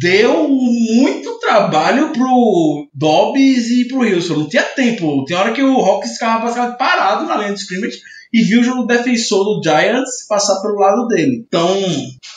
deu 0.00 0.48
muito 0.48 1.38
trabalho 1.38 2.12
pro 2.12 2.88
Dobbs 2.94 3.70
e 3.70 3.86
pro 3.86 4.00
Wilson. 4.00 4.34
Não 4.34 4.48
tinha 4.48 4.62
tempo. 4.62 5.24
Tem 5.24 5.36
hora 5.36 5.52
que 5.52 5.62
o 5.62 5.78
Hawkins 5.78 6.12
ficava 6.12 6.72
parado 6.72 7.26
na 7.26 7.36
linha 7.36 7.52
de 7.52 7.60
scrimmage 7.60 8.00
e 8.34 8.42
viu 8.42 8.62
o 8.80 8.84
defensor 8.84 9.44
do 9.44 9.62
Giants 9.62 10.26
passar 10.28 10.60
pelo 10.60 10.74
lado 10.74 11.06
dele. 11.06 11.44
Então, 11.46 11.80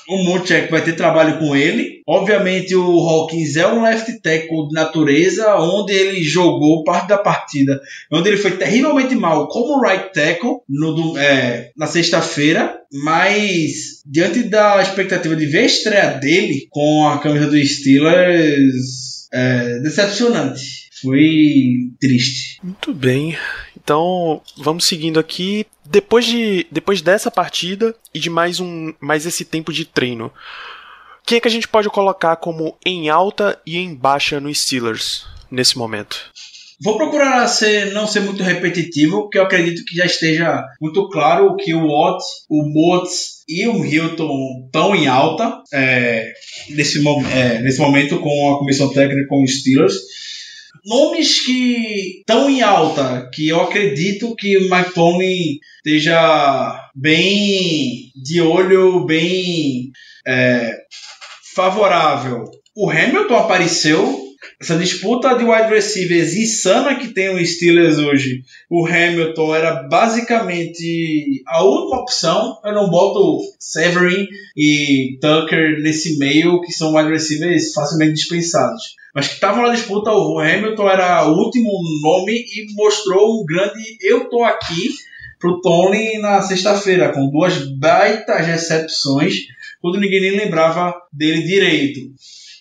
o 0.07 0.23
Munchak 0.25 0.69
vai 0.69 0.83
ter 0.83 0.95
trabalho 0.95 1.39
com 1.39 1.55
ele. 1.55 2.03
Obviamente, 2.07 2.75
o 2.75 2.99
Hawkins 2.99 3.55
é 3.55 3.67
um 3.67 3.81
left 3.81 4.21
tackle 4.21 4.67
de 4.67 4.75
natureza, 4.75 5.55
onde 5.55 5.93
ele 5.93 6.23
jogou 6.23 6.83
parte 6.83 7.07
da 7.07 7.17
partida, 7.17 7.81
onde 8.11 8.29
ele 8.29 8.37
foi 8.37 8.51
terrivelmente 8.51 9.15
mal 9.15 9.47
como 9.47 9.81
right 9.81 10.13
tackle 10.13 10.59
no, 10.69 11.17
é, 11.17 11.71
na 11.75 11.87
sexta-feira, 11.87 12.77
mas 12.93 14.03
diante 14.05 14.43
da 14.43 14.79
expectativa 14.79 15.35
de 15.35 15.47
ver 15.47 15.59
a 15.59 15.65
estreia 15.65 16.09
dele 16.11 16.67
com 16.69 17.07
a 17.07 17.17
camisa 17.17 17.47
do 17.47 17.65
Steelers, 17.65 19.17
é 19.33 19.79
decepcionante. 19.79 20.89
Foi 21.01 21.91
triste. 21.99 22.59
Muito 22.63 22.93
bem. 22.93 23.35
Então, 23.87 24.41
vamos 24.57 24.83
seguindo 24.83 25.17
aqui. 25.17 25.65
Depois, 25.85 26.25
de, 26.25 26.67
depois 26.69 27.01
dessa 27.01 27.31
partida 27.31 27.95
e 28.13 28.19
de 28.19 28.29
mais, 28.29 28.59
um, 28.59 28.93
mais 28.99 29.25
esse 29.25 29.45
tempo 29.45 29.71
de 29.71 29.85
treino, 29.85 30.29
quem 31.25 31.37
é 31.37 31.39
que 31.39 31.47
a 31.47 31.51
gente 31.51 31.69
pode 31.69 31.89
colocar 31.89 32.35
como 32.35 32.77
em 32.85 33.07
alta 33.07 33.57
e 33.65 33.77
em 33.77 33.95
baixa 33.95 34.41
no 34.41 34.53
Steelers 34.53 35.25
nesse 35.49 35.77
momento? 35.77 36.17
Vou 36.83 36.97
procurar 36.97 37.47
ser, 37.47 37.93
não 37.93 38.05
ser 38.05 38.19
muito 38.19 38.43
repetitivo, 38.43 39.21
porque 39.21 39.37
eu 39.37 39.43
acredito 39.43 39.85
que 39.85 39.95
já 39.95 40.05
esteja 40.05 40.65
muito 40.81 41.07
claro 41.07 41.55
que 41.55 41.73
o 41.73 41.87
Watt, 41.87 42.21
o 42.49 42.65
Motes 42.65 43.45
e 43.47 43.65
o 43.69 43.85
Hilton 43.85 44.65
estão 44.65 44.93
em 44.93 45.07
alta 45.07 45.63
é, 45.73 46.33
nesse, 46.71 47.01
é, 47.33 47.61
nesse 47.61 47.79
momento 47.79 48.19
com 48.19 48.53
a 48.53 48.59
comissão 48.59 48.91
técnica 48.91 49.29
com 49.29 49.41
os 49.45 49.61
Steelers 49.61 49.95
nomes 50.87 51.45
que 51.45 52.19
estão 52.19 52.49
em 52.49 52.61
alta, 52.61 53.29
que 53.33 53.49
eu 53.49 53.61
acredito 53.61 54.35
que 54.35 54.57
o 54.57 54.61
Mike 54.61 55.59
esteja 55.85 56.89
bem 56.95 58.11
de 58.15 58.41
olho, 58.41 59.05
bem 59.05 59.91
é, 60.25 60.77
favorável. 61.53 62.45
O 62.75 62.89
Hamilton 62.89 63.35
apareceu. 63.35 64.26
Essa 64.59 64.75
disputa 64.75 65.35
de 65.35 65.43
wide 65.43 65.69
receivers 65.69 66.33
insana 66.33 66.95
que 66.95 67.09
tem 67.09 67.29
o 67.29 67.45
Steelers 67.45 67.99
hoje. 67.99 68.41
O 68.69 68.87
Hamilton 68.87 69.55
era 69.55 69.83
basicamente 69.83 71.43
a 71.45 71.63
última 71.63 72.01
opção. 72.01 72.59
Eu 72.65 72.73
não 72.73 72.89
boto 72.89 73.39
Severin 73.59 74.27
e 74.55 75.17
Tucker 75.21 75.79
nesse 75.81 76.17
meio, 76.17 76.59
que 76.61 76.71
são 76.71 76.95
wide 76.95 77.11
receivers 77.11 77.71
facilmente 77.73 78.13
dispensados 78.13 78.97
mas 79.17 79.29
que 79.29 79.33
estavam 79.33 79.63
na 79.63 79.73
disputa. 79.73 80.11
O 80.11 80.37
Hamilton 80.37 80.87
era 80.87 81.27
o 81.27 81.35
último 81.35 81.71
nome 82.03 82.33
e 82.33 82.71
mostrou 82.75 83.41
um 83.41 83.45
grande 83.45 83.97
eu 83.99 84.29
tô 84.29 84.43
aqui 84.43 84.91
pro 85.39 85.59
Tony 85.59 86.19
na 86.19 86.39
sexta-feira, 86.41 87.11
com 87.11 87.29
duas 87.31 87.57
baitas 87.77 88.45
recepções, 88.45 89.33
quando 89.81 89.99
ninguém 89.99 90.21
nem 90.21 90.37
lembrava 90.37 90.93
dele 91.11 91.41
direito. 91.41 91.99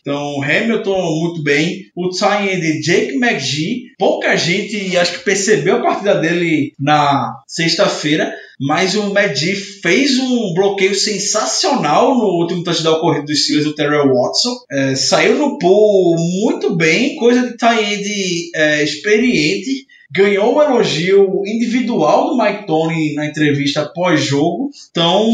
Então, 0.06 0.40
Hamilton 0.40 1.20
muito 1.20 1.42
bem. 1.42 1.86
O 1.96 2.08
de 2.10 2.80
Jake 2.80 3.16
McGee, 3.16 3.86
pouca 3.98 4.36
gente 4.36 4.96
acho 4.96 5.14
que 5.14 5.24
percebeu 5.24 5.78
a 5.78 5.82
partida 5.82 6.14
dele 6.14 6.72
na 6.78 7.34
sexta-feira, 7.48 8.32
mas 8.60 8.94
o 8.94 9.12
Medi 9.12 9.56
fez 9.56 10.16
um 10.16 10.54
bloqueio 10.54 10.94
sensacional 10.94 12.16
no 12.16 12.40
último 12.40 12.62
touchdown 12.62 13.00
corrido 13.00 13.26
dos 13.26 13.42
Steelers, 13.42 13.66
o 13.66 13.74
Terrell 13.74 14.14
Watson. 14.14 14.54
É, 14.70 14.94
saiu 14.94 15.38
no 15.38 15.58
pool 15.58 16.14
muito 16.16 16.76
bem, 16.76 17.16
coisa 17.16 17.48
de 17.48 17.56
tie 17.56 18.50
é, 18.54 18.84
experiente 18.84 19.86
ganhou 20.10 20.56
um 20.56 20.62
elogio 20.62 21.42
individual 21.46 22.28
do 22.28 22.36
Mike 22.36 22.66
Tony 22.66 23.14
na 23.14 23.26
entrevista 23.26 23.90
pós-jogo. 23.94 24.70
Então, 24.90 25.26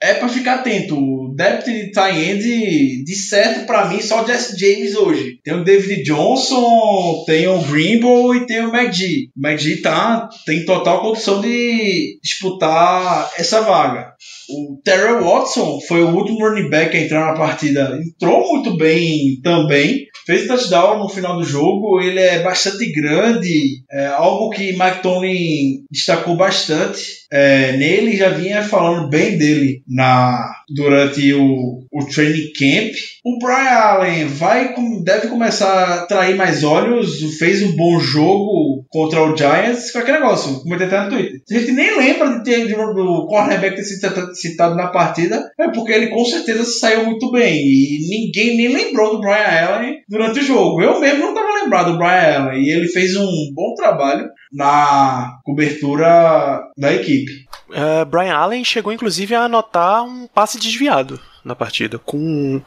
é 0.00 0.14
para 0.14 0.28
ficar 0.28 0.56
atento. 0.56 0.96
O 0.96 1.34
depth 1.34 1.66
de 1.66 1.90
end, 2.00 3.04
de 3.04 3.14
certo 3.14 3.66
para 3.66 3.88
mim, 3.88 4.00
só 4.00 4.22
o 4.22 4.26
Jesse 4.26 4.58
James 4.58 4.94
hoje. 4.94 5.38
Tem 5.42 5.54
o 5.54 5.64
David 5.64 6.02
Johnson, 6.02 7.24
tem 7.26 7.46
o 7.46 7.58
Grimble 7.62 8.38
e 8.38 8.46
tem 8.46 8.64
o 8.64 8.74
McGee. 8.74 9.30
O 9.36 9.46
McGee 9.46 9.82
tá, 9.82 10.28
tem 10.46 10.64
total 10.64 11.00
condição 11.02 11.40
de 11.40 12.18
disputar 12.22 13.30
essa 13.36 13.60
vaga. 13.62 14.13
O 14.48 14.78
Terrell 14.84 15.24
Watson 15.24 15.80
foi 15.88 16.02
o 16.02 16.14
último 16.14 16.46
running 16.46 16.68
back 16.68 16.94
a 16.94 17.00
entrar 17.00 17.26
na 17.26 17.38
partida. 17.38 17.98
Entrou 17.98 18.46
muito 18.52 18.76
bem 18.76 19.40
também. 19.42 20.06
Fez 20.26 20.46
touchdown 20.46 20.98
no 20.98 21.08
final 21.08 21.36
do 21.36 21.44
jogo. 21.44 22.00
Ele 22.00 22.20
é 22.20 22.42
bastante 22.42 22.92
grande. 22.92 23.82
É 23.90 24.06
algo 24.06 24.50
que 24.50 24.72
Mike 24.72 25.02
Tomlin 25.02 25.84
destacou 25.90 26.36
bastante. 26.36 27.23
É, 27.34 27.76
nele 27.76 28.16
já 28.16 28.28
vinha 28.28 28.62
falando 28.62 29.08
bem 29.08 29.36
dele 29.36 29.82
na 29.88 30.54
durante 30.68 31.32
o, 31.32 31.80
o 31.92 32.06
training 32.06 32.52
camp. 32.56 32.94
O 33.24 33.38
Brian 33.38 33.74
Allen 33.74 34.26
vai, 34.26 34.72
deve 35.02 35.26
começar 35.26 35.66
a 35.66 35.94
atrair 35.94 36.36
mais 36.36 36.62
olhos. 36.62 37.20
Fez 37.36 37.60
um 37.62 37.74
bom 37.74 37.98
jogo 37.98 38.84
contra 38.88 39.20
o 39.20 39.36
Giants. 39.36 39.90
Com 39.90 39.98
aquele 39.98 40.20
negócio, 40.20 40.60
comentei 40.60 40.86
até 40.86 41.02
no 41.02 41.10
Twitter. 41.10 41.40
A 41.50 41.54
gente 41.54 41.72
nem 41.72 41.96
lembra 41.96 42.38
de 42.38 42.44
ter 42.44 42.68
do 42.68 43.26
cornerback 43.26 43.76
ter 43.76 43.82
sido 43.82 44.34
citado 44.34 44.76
na 44.76 44.88
partida. 44.88 45.50
É 45.58 45.68
porque 45.70 45.92
ele 45.92 46.08
com 46.08 46.24
certeza 46.24 46.64
saiu 46.64 47.04
muito 47.04 47.32
bem. 47.32 47.56
E 47.56 47.98
ninguém 48.08 48.56
nem 48.56 48.68
lembrou 48.68 49.16
do 49.16 49.20
Brian 49.20 49.74
Allen 49.74 49.96
durante 50.08 50.38
o 50.38 50.44
jogo. 50.44 50.80
Eu 50.80 51.00
mesmo 51.00 51.18
não 51.18 51.28
estava 51.30 51.53
lembrado 51.64 51.92
do 51.92 51.98
Brian 51.98 52.44
Allen. 52.44 52.62
E 52.62 52.70
ele 52.70 52.88
fez 52.88 53.16
um 53.16 53.26
bom 53.52 53.74
trabalho 53.74 54.28
na 54.52 55.38
cobertura 55.44 56.62
da 56.76 56.92
equipe. 56.92 57.46
Uh, 57.70 58.04
Brian 58.06 58.34
Allen 58.34 58.64
chegou 58.64 58.92
inclusive 58.92 59.34
a 59.34 59.42
anotar 59.42 60.04
um 60.04 60.26
passe 60.26 60.58
desviado 60.58 61.20
na 61.44 61.54
partida. 61.54 61.98
Com, 61.98 62.62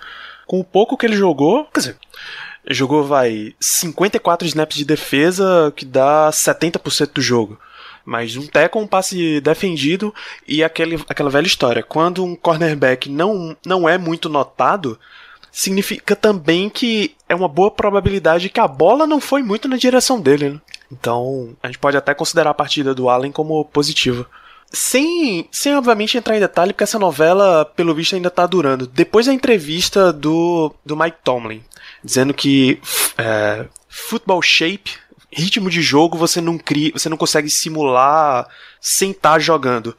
com 0.46 0.60
o 0.60 0.64
pouco 0.64 0.98
que 0.98 1.06
ele 1.06 1.16
jogou, 1.16 1.66
quer 1.66 1.80
dizer, 1.80 1.98
jogou 2.70 3.04
vai 3.04 3.54
54 3.60 4.48
snaps 4.48 4.78
de 4.78 4.86
defesa, 4.86 5.72
que 5.76 5.86
dá 5.86 6.30
70% 6.30 7.14
do 7.14 7.22
jogo. 7.22 7.60
Mas 8.06 8.38
um 8.38 8.48
tackle, 8.48 8.82
um 8.82 8.88
passe 8.88 9.42
defendido 9.42 10.16
e 10.48 10.64
aquele, 10.64 10.96
aquela 11.10 11.30
velha 11.30 11.46
história. 11.46 11.84
Quando 11.84 12.24
um 12.24 12.36
cornerback 12.36 13.10
não, 13.10 13.56
não 13.66 13.88
é 13.88 13.98
muito 13.98 14.30
notado, 14.30 14.98
significa 15.58 16.16
também 16.16 16.70
que 16.70 17.16
é 17.28 17.34
uma 17.34 17.48
boa 17.48 17.72
probabilidade 17.72 18.48
que 18.48 18.60
a 18.60 18.68
bola 18.68 19.08
não 19.08 19.20
foi 19.20 19.42
muito 19.42 19.68
na 19.68 19.76
direção 19.76 20.22
dele. 20.22 20.52
Né? 20.52 20.62
Então, 20.92 21.56
a 21.64 21.66
gente 21.66 21.80
pode 21.80 21.98
até 21.98 22.14
considerar 22.14 22.52
a 22.52 22.54
partida 22.54 22.94
do 22.94 23.10
Allen 23.10 23.32
como 23.32 23.66
positiva. 23.66 24.30
Sem, 24.72 25.50
sem 25.52 25.76
obviamente 25.76 26.16
entrar 26.16 26.38
em 26.38 26.40
detalhe, 26.40 26.74
porque 26.74 26.84
essa 26.84 27.00
novela, 27.00 27.66
pelo 27.66 27.96
visto, 27.96 28.16
ainda 28.16 28.28
está 28.28 28.46
durando. 28.46 28.86
Depois 28.86 29.26
da 29.26 29.34
entrevista 29.34 30.14
do, 30.14 30.72
do 30.86 30.96
Mike 30.96 31.18
Tomlin, 31.24 31.64
dizendo 32.04 32.36
que 32.36 32.80
é, 33.18 33.66
football 33.90 34.44
shape, 34.44 34.92
ritmo 35.32 35.72
de 35.72 35.82
jogo, 35.82 36.20
você 36.20 36.40
não 36.40 36.60
cria, 36.60 36.92
você 36.94 37.10
não 37.10 37.18
consegue 37.18 37.50
simular 37.50 38.48
sem 38.80 39.10
estar 39.10 39.34
tá 39.34 39.40
jogando. 39.40 39.98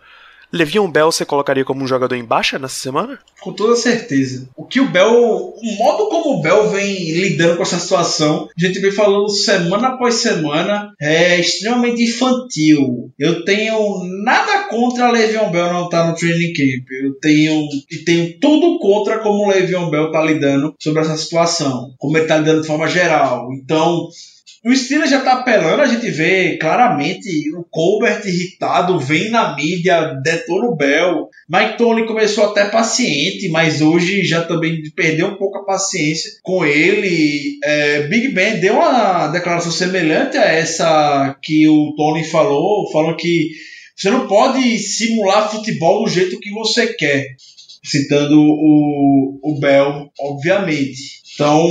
Levion 0.52 0.90
Bell 0.90 1.12
você 1.12 1.24
colocaria 1.24 1.64
como 1.64 1.82
um 1.82 1.86
jogador 1.86 2.14
em 2.14 2.24
baixa 2.24 2.58
nessa 2.58 2.74
semana? 2.74 3.18
Com 3.40 3.52
toda 3.52 3.76
certeza. 3.76 4.48
O 4.56 4.64
que 4.64 4.80
o 4.80 4.88
Bell. 4.88 5.12
O 5.12 5.76
modo 5.76 6.08
como 6.08 6.38
o 6.38 6.42
Bell 6.42 6.70
vem 6.70 7.12
lidando 7.12 7.56
com 7.56 7.62
essa 7.62 7.78
situação, 7.78 8.48
a 8.56 8.66
gente 8.66 8.78
vem 8.80 8.90
falando 8.90 9.28
semana 9.28 9.88
após 9.88 10.14
semana, 10.14 10.92
é 11.00 11.38
extremamente 11.38 12.02
infantil. 12.02 13.12
Eu 13.18 13.44
tenho 13.44 14.02
nada 14.24 14.64
contra 14.68 15.10
Levion 15.10 15.50
Bell 15.50 15.72
não 15.72 15.84
estar 15.84 16.04
tá 16.04 16.10
no 16.10 16.16
training 16.16 16.52
camp. 16.52 16.86
Eu 17.02 17.14
tenho. 17.20 17.68
E 17.90 17.98
tenho 17.98 18.38
tudo 18.38 18.78
contra 18.78 19.18
como 19.18 19.44
o 19.44 19.48
Levion 19.48 19.90
Bell 19.90 20.06
está 20.06 20.22
lidando 20.22 20.74
sobre 20.78 21.02
essa 21.02 21.16
situação. 21.16 21.94
Como 21.98 22.16
ele 22.16 22.24
está 22.24 22.38
lidando 22.38 22.62
de 22.62 22.66
forma 22.66 22.88
geral. 22.88 23.48
Então. 23.52 24.08
O 24.68 24.76
Steelers 24.76 25.08
já 25.08 25.22
tá 25.22 25.32
apelando, 25.32 25.80
a 25.80 25.86
gente 25.86 26.10
vê 26.10 26.58
claramente 26.58 27.26
o 27.56 27.64
Colbert 27.70 28.20
irritado, 28.26 29.00
vem 29.00 29.30
na 29.30 29.56
mídia, 29.56 30.12
detona 30.22 30.66
o 30.66 30.76
Bell. 30.76 31.30
Mike 31.48 31.78
Tony 31.78 32.06
começou 32.06 32.44
até 32.44 32.66
paciente, 32.66 33.48
mas 33.48 33.80
hoje 33.80 34.22
já 34.24 34.44
também 34.44 34.82
perdeu 34.94 35.28
um 35.28 35.36
pouco 35.36 35.56
a 35.56 35.64
paciência 35.64 36.32
com 36.42 36.66
ele. 36.66 37.58
É, 37.64 38.02
Big 38.08 38.28
Ben 38.34 38.60
deu 38.60 38.74
uma 38.74 39.28
declaração 39.28 39.72
semelhante 39.72 40.36
a 40.36 40.44
essa 40.44 41.34
que 41.42 41.66
o 41.66 41.94
Tony 41.96 42.24
falou, 42.24 42.92
falou 42.92 43.16
que 43.16 43.48
você 43.96 44.10
não 44.10 44.28
pode 44.28 44.78
simular 44.80 45.50
futebol 45.50 46.04
do 46.04 46.10
jeito 46.10 46.38
que 46.38 46.50
você 46.50 46.88
quer. 46.88 47.24
Citando 47.82 48.38
o, 48.38 49.40
o 49.42 49.58
Bell, 49.58 50.10
obviamente. 50.20 51.22
Então, 51.34 51.70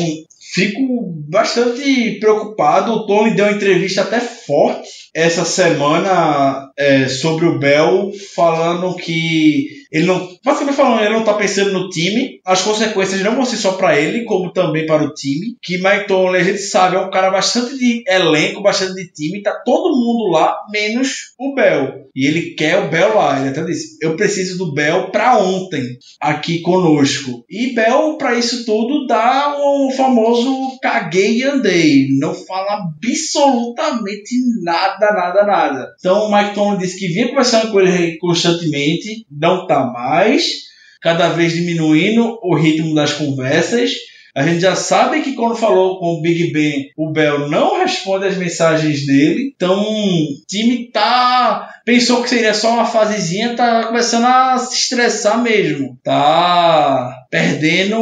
fico 0.53 1.13
bastante 1.29 2.19
preocupado. 2.19 2.91
O 2.91 3.05
Tony 3.05 3.36
deu 3.36 3.45
uma 3.45 3.53
entrevista 3.53 4.01
até 4.01 4.19
forte 4.19 4.88
essa 5.13 5.45
semana 5.45 6.69
é, 6.77 7.07
sobre 7.07 7.45
o 7.45 7.57
Bell, 7.57 8.12
falando 8.36 8.95
que 8.95 9.76
Ele 9.91 10.06
não, 10.06 10.28
basicamente 10.43 10.76
falando, 10.76 11.02
ele 11.02 11.13
não 11.13 11.23
tá 11.23 11.34
pensando 11.34 11.71
no 11.71 11.89
time. 11.89 12.39
As 12.45 12.62
consequências 12.62 13.21
não 13.21 13.36
vão 13.36 13.45
ser 13.45 13.58
só 13.58 13.73
para 13.73 14.00
ele, 14.00 14.26
como 14.26 14.52
também 14.52 14.86
para 14.86 15.04
o 15.04 15.13
time. 15.13 15.58
Que 15.62 15.78
Mike 15.78 16.08
Tomlin, 16.08 16.39
a 16.39 16.43
gente 16.43 16.60
sabe, 16.60 16.95
é 16.95 17.00
um 17.00 17.10
cara 17.10 17.30
bastante 17.30 17.78
de 17.78 18.04
elenco, 18.08 18.62
bastante 18.62 18.95
de 18.95 19.12
time. 19.12 19.41
Tá 19.41 19.62
todo 19.65 19.95
mundo 19.95 20.32
lá, 20.32 20.56
menos 20.71 21.34
o 21.39 21.54
Bell. 21.54 22.08
E 22.15 22.28
ele 22.28 22.56
quer 22.56 22.80
o 22.80 22.89
Bell 22.89 23.15
lá. 23.15 23.39
Ele 23.39 23.50
até 23.50 23.63
disse: 23.63 23.97
Eu 24.02 24.15
preciso 24.15 24.58
do 24.58 24.73
Bell 24.73 25.10
para 25.12 25.38
ontem, 25.38 25.97
aqui 26.19 26.62
conosco. 26.62 27.45
E 27.50 27.73
Bell, 27.73 28.17
para 28.17 28.36
isso 28.36 28.65
tudo, 28.65 29.08
dá 29.08 29.56
o 29.58 29.91
famoso 29.91 30.78
caguei 30.82 31.38
e 31.38 31.43
andei. 31.43 32.08
Não 32.19 32.34
fala 32.34 32.80
absolutamente 32.82 34.36
nada, 34.63 35.12
nada, 35.12 35.43
nada. 35.43 35.95
Então 36.00 36.26
o 36.26 36.32
Mike 36.32 36.56
Tomlin 36.56 36.78
disse 36.78 36.97
que 36.97 37.08
vinha 37.08 37.30
conversando 37.30 37.71
com 37.71 37.80
ele 37.80 38.17
constantemente, 38.17 39.26
não 39.32 39.65
tá 39.67 39.76
mais. 39.85 40.67
Cada 41.01 41.29
vez 41.29 41.53
diminuindo 41.53 42.39
o 42.41 42.55
ritmo 42.55 42.95
das 42.95 43.13
conversas 43.13 43.91
a 44.37 44.43
gente 44.43 44.59
já 44.59 44.75
sabe 44.75 45.23
que 45.23 45.33
quando 45.33 45.55
falou 45.55 45.97
com 45.97 46.13
o 46.13 46.21
Big 46.21 46.53
Ben, 46.53 46.91
o 46.95 47.09
Bell 47.09 47.49
não 47.49 47.79
responde 47.79 48.27
as 48.27 48.37
mensagens 48.37 49.03
dele. 49.03 49.51
Então, 49.55 49.81
o 49.81 50.27
time 50.47 50.91
tá. 50.91 51.67
Pensou 51.83 52.21
que 52.21 52.29
seria 52.29 52.53
só 52.53 52.71
uma 52.73 52.85
fasezinha, 52.85 53.55
tá 53.55 53.85
começando 53.85 54.25
a 54.25 54.59
se 54.59 54.75
estressar 54.75 55.41
mesmo. 55.41 55.97
Tá 56.03 57.25
perdendo 57.31 57.97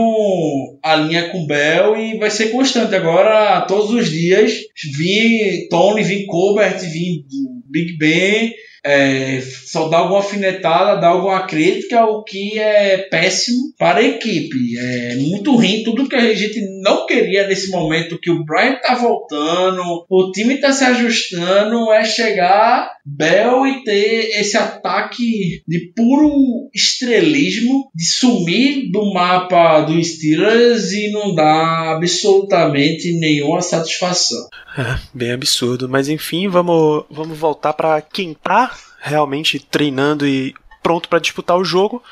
a 0.83 0.97
linha 0.97 1.29
com 1.29 1.43
o 1.43 1.47
Bell 1.47 1.95
e 1.95 2.17
vai 2.17 2.29
ser 2.29 2.49
constante 2.49 2.93
agora, 2.93 3.61
todos 3.61 3.91
os 3.91 4.11
dias. 4.11 4.55
Vim 4.97 5.69
Tony, 5.69 6.03
vim 6.03 6.25
Colbert, 6.25 6.79
vim 6.81 7.23
Big 7.71 7.97
Ben 7.97 8.51
é, 8.85 9.41
só 9.41 9.89
dá 9.89 9.97
alguma 9.97 10.19
alfinetada, 10.19 11.01
dá 11.01 11.07
alguma 11.07 11.47
crítica, 11.47 12.05
o 12.05 12.23
que 12.23 12.59
é 12.59 12.99
péssimo 13.09 13.73
para 13.79 13.99
a 13.99 14.03
equipe. 14.03 14.77
É 14.77 15.15
muito 15.15 15.55
ruim, 15.55 15.83
tudo 15.83 16.07
que 16.07 16.15
a 16.15 16.35
gente 16.35 16.61
não 16.83 17.07
queria 17.07 17.47
nesse 17.47 17.71
momento 17.71 18.19
que 18.19 18.29
o 18.29 18.45
Brian 18.45 18.75
tá 18.75 18.93
voltando, 18.93 20.05
o 20.07 20.31
time 20.31 20.57
tá 20.57 20.71
se 20.71 20.83
ajustando, 20.83 21.91
é 21.91 22.03
chegar 22.03 22.93
Bell 23.03 23.65
e 23.65 23.83
ter 23.83 24.39
esse 24.39 24.55
ataque 24.55 25.63
de 25.67 25.91
puro 25.95 26.69
estrelismo, 26.73 27.89
de 27.93 28.05
sumir 28.05 28.91
do 28.91 29.11
mapa 29.13 29.81
do 29.81 30.03
Steelers 30.03 30.91
e 30.91 31.11
não 31.11 31.33
dar 31.33 31.95
absolutamente 31.95 33.13
nenhuma 33.19 33.61
satisfação. 33.61 34.47
É, 34.77 34.99
bem 35.13 35.31
absurdo, 35.31 35.87
mas 35.87 36.09
enfim, 36.09 36.49
vamos, 36.49 37.05
vamos 37.09 37.37
voltar 37.37 37.71
para 37.71 38.01
quem 38.01 38.33
tá 38.33 38.74
realmente 39.05 39.59
treinando 39.59 40.27
e 40.27 40.55
pronto 40.81 41.07
para 41.07 41.19
disputar 41.19 41.55
o 41.57 41.63
jogo. 41.63 42.03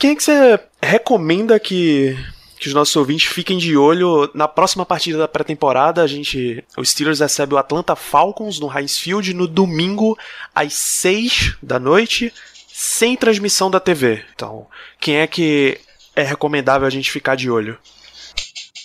Quem 0.00 0.10
é 0.10 0.16
que 0.16 0.22
você 0.22 0.58
recomenda 0.82 1.60
que, 1.60 2.18
que 2.58 2.66
os 2.66 2.74
nossos 2.74 2.96
ouvintes 2.96 3.30
fiquem 3.30 3.56
de 3.56 3.76
olho 3.76 4.28
na 4.34 4.48
próxima 4.48 4.84
partida 4.84 5.16
da 5.16 5.28
pré-temporada? 5.28 6.02
A 6.02 6.06
gente, 6.08 6.64
o 6.76 6.84
Steelers 6.84 7.20
recebe 7.20 7.54
o 7.54 7.58
Atlanta 7.58 7.94
Falcons 7.94 8.58
no 8.58 8.76
Heinz 8.76 8.98
Field 8.98 9.32
no 9.32 9.46
domingo 9.46 10.18
às 10.52 10.74
6 10.74 11.58
da 11.62 11.78
noite, 11.78 12.32
sem 12.66 13.16
transmissão 13.16 13.70
da 13.70 13.78
TV. 13.78 14.24
Então, 14.34 14.66
quem 15.00 15.18
é 15.18 15.26
que 15.28 15.78
é 16.16 16.22
recomendável 16.22 16.86
a 16.86 16.90
gente 16.90 17.12
ficar 17.12 17.36
de 17.36 17.48
olho? 17.48 17.78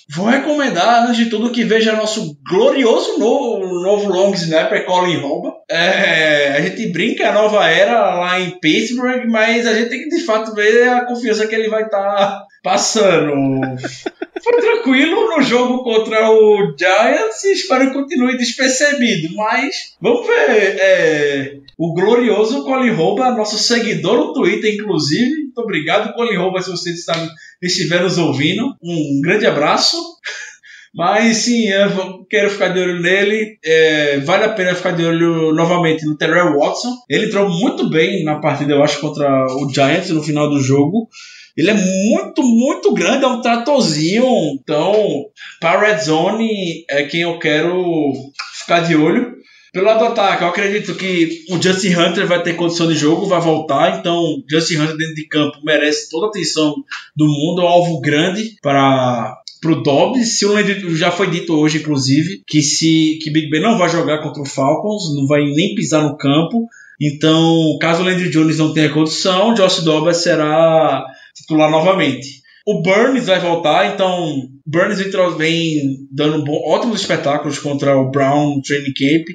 Vou 0.10 0.26
recomendar, 0.26 1.04
antes 1.04 1.18
de 1.18 1.30
tudo, 1.30 1.52
que 1.52 1.66
veja 1.66 1.92
nosso 1.92 2.38
glorioso 2.50 3.20
novo, 3.20 3.82
novo 3.82 4.10
long 4.10 4.34
snapper, 4.34 4.86
Colin 4.86 5.18
Romba. 5.18 5.54
É, 5.70 6.54
a 6.58 6.62
gente 6.62 6.88
brinca 6.94 7.28
a 7.28 7.34
nova 7.34 7.68
era 7.68 8.16
lá 8.16 8.40
em 8.40 8.52
Pittsburgh, 8.52 9.26
mas 9.28 9.68
a 9.68 9.74
gente 9.74 9.90
tem 9.90 10.04
que 10.04 10.16
de 10.16 10.24
fato 10.24 10.56
ver 10.56 10.88
a 10.88 11.06
confiança 11.06 11.46
que 11.46 11.54
ele 11.54 11.68
vai 11.68 11.84
estar 11.84 12.00
tá 12.02 12.46
passando. 12.64 13.34
Foi 14.42 14.62
tranquilo 14.62 15.36
no 15.36 15.42
jogo 15.42 15.84
contra 15.84 16.32
o 16.32 16.74
Giants 16.80 17.44
e 17.44 17.54
espero 17.54 17.88
que 17.88 17.94
continue 17.94 18.38
despercebido. 18.38 19.36
Mas 19.36 19.98
vamos 20.00 20.26
ver. 20.26 20.78
É, 20.80 21.58
o 21.78 21.94
glorioso 21.94 22.64
Colin 22.64 22.92
Rouba, 22.92 23.32
nosso 23.32 23.58
seguidor 23.58 24.18
no 24.18 24.34
Twitter, 24.34 24.74
inclusive. 24.74 25.44
Muito 25.44 25.62
obrigado, 25.62 26.14
Colin 26.14 26.38
Rouba, 26.38 26.62
se 26.62 26.72
você 26.72 26.92
está, 26.92 27.14
estiver 27.62 28.02
nos 28.02 28.18
ouvindo. 28.18 28.76
Um 28.82 29.22
grande 29.22 29.46
abraço. 29.46 29.98
Mas 30.96 31.38
sim, 31.38 31.68
eu 31.68 32.26
quero 32.28 32.50
ficar 32.50 32.70
de 32.70 32.80
olho 32.80 33.00
nele. 33.00 33.60
É, 33.64 34.20
vale 34.22 34.46
a 34.46 34.54
pena 34.54 34.74
ficar 34.74 34.92
de 34.92 35.06
olho 35.06 35.54
novamente 35.54 36.04
no 36.06 36.18
Terrell 36.18 36.58
Watson. 36.58 36.96
Ele 37.08 37.28
entrou 37.28 37.48
muito 37.48 37.88
bem 37.88 38.24
na 38.24 38.40
partida, 38.40 38.74
eu 38.74 38.84
acho, 38.84 39.00
contra 39.00 39.46
o 39.46 39.70
Giants 39.72 40.10
no 40.10 40.24
final 40.24 40.50
do 40.50 40.60
jogo. 40.60 41.08
Ele 41.56 41.70
é 41.70 41.74
muito, 41.74 42.42
muito 42.42 42.94
grande, 42.94 43.26
é 43.26 43.28
um 43.28 43.42
tratorzinho. 43.42 44.26
Então, 44.60 45.26
para 45.60 45.80
Red 45.80 46.00
Zone 46.00 46.86
é 46.90 47.04
quem 47.04 47.22
eu 47.22 47.38
quero 47.38 48.14
ficar 48.60 48.80
de 48.80 48.96
olho. 48.96 49.37
Pelo 49.78 49.90
lado 49.90 50.00
do 50.00 50.06
ataque, 50.06 50.42
eu 50.42 50.48
acredito 50.48 50.96
que 50.96 51.46
o 51.52 51.62
Justin 51.62 51.94
Hunter 51.94 52.26
vai 52.26 52.42
ter 52.42 52.56
condição 52.56 52.88
de 52.88 52.96
jogo, 52.96 53.28
vai 53.28 53.40
voltar. 53.40 54.00
Então, 54.00 54.42
Justin 54.50 54.78
Hunter 54.78 54.98
dentro 54.98 55.14
de 55.14 55.28
campo 55.28 55.60
merece 55.64 56.10
toda 56.10 56.26
a 56.26 56.30
atenção 56.30 56.74
do 57.16 57.28
mundo. 57.28 57.62
É 57.62 57.64
um 57.64 57.68
alvo 57.68 58.02
grande 58.02 58.56
para 58.60 59.38
pro 59.62 59.84
Dobbs. 59.84 60.40
Se 60.40 60.48
o 60.48 60.96
já 60.96 61.12
foi 61.12 61.30
dito 61.30 61.54
hoje, 61.54 61.78
inclusive, 61.78 62.42
que 62.48 62.64
se 62.64 63.20
que 63.22 63.30
Big 63.30 63.52
Ben 63.52 63.62
não 63.62 63.78
vai 63.78 63.88
jogar 63.88 64.24
contra 64.24 64.42
o 64.42 64.48
Falcons, 64.48 65.16
não 65.16 65.28
vai 65.28 65.44
nem 65.44 65.76
pisar 65.76 66.02
no 66.02 66.18
campo. 66.18 66.68
Então, 67.00 67.78
caso 67.80 68.02
o 68.02 68.06
Landry 68.06 68.32
Jones 68.32 68.58
não 68.58 68.74
tenha 68.74 68.90
condição, 68.90 69.54
Josh 69.54 69.84
Dobbs 69.84 70.18
será 70.18 71.06
titular 71.36 71.70
novamente. 71.70 72.42
O 72.66 72.82
Burns 72.82 73.28
vai 73.28 73.40
voltar, 73.40 73.94
então 73.94 74.50
Burns 74.66 75.00
vem 75.38 76.06
dando 76.12 76.44
bom, 76.44 76.62
ótimos 76.66 77.00
espetáculos 77.00 77.60
contra 77.60 77.96
o 77.96 78.12
Brown 78.12 78.60
Training 78.60 78.92
Camp. 78.94 79.28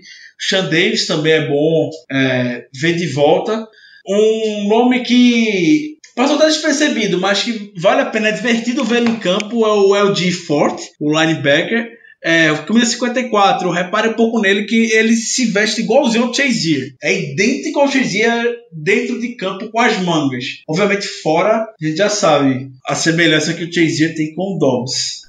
Sean 0.49 0.65
Davis 0.65 1.07
também 1.07 1.33
é 1.33 1.47
bom 1.47 1.91
é, 2.11 2.65
ver 2.75 2.97
de 2.97 3.07
volta. 3.07 3.67
Um 4.07 4.69
nome 4.69 5.01
que 5.01 5.97
passou 6.17 6.37
até 6.37 6.47
despercebido, 6.47 7.21
mas 7.21 7.43
que 7.43 7.73
vale 7.77 8.01
a 8.01 8.07
pena, 8.07 8.29
é 8.29 8.33
divertido 8.33 8.85
ver 8.85 9.03
em 9.03 9.17
campo, 9.17 9.65
é 9.65 9.73
o 9.73 9.95
LG 9.95 10.33
Forte, 10.33 10.83
o 11.01 11.13
linebacker. 11.13 12.03
É, 12.25 12.55
camisa 12.67 12.87
54, 12.87 13.69
repare 13.71 14.09
um 14.11 14.13
pouco 14.13 14.41
nele 14.41 14.65
que 14.65 14.93
ele 14.93 15.17
se 15.17 15.47
veste 15.47 15.81
igualzinho 15.81 16.27
ao 16.27 16.35
Chazier. 16.35 16.95
É 17.03 17.13
idêntico 17.13 17.81
ao 17.81 17.91
Chazier 17.91 18.45
dentro 18.73 19.21
de 19.21 19.35
campo 19.35 19.69
com 19.71 19.81
as 19.81 19.99
mangas. 20.01 20.45
Obviamente 20.69 21.07
fora, 21.23 21.63
a 21.65 21.85
gente 21.85 21.97
já 21.97 22.09
sabe 22.09 22.71
a 22.87 22.95
semelhança 22.95 23.55
que 23.55 23.65
o 23.65 23.73
Chazier 23.73 24.15
tem 24.15 24.35
com 24.35 24.55
o 24.55 24.59
Dobbs. 24.59 25.23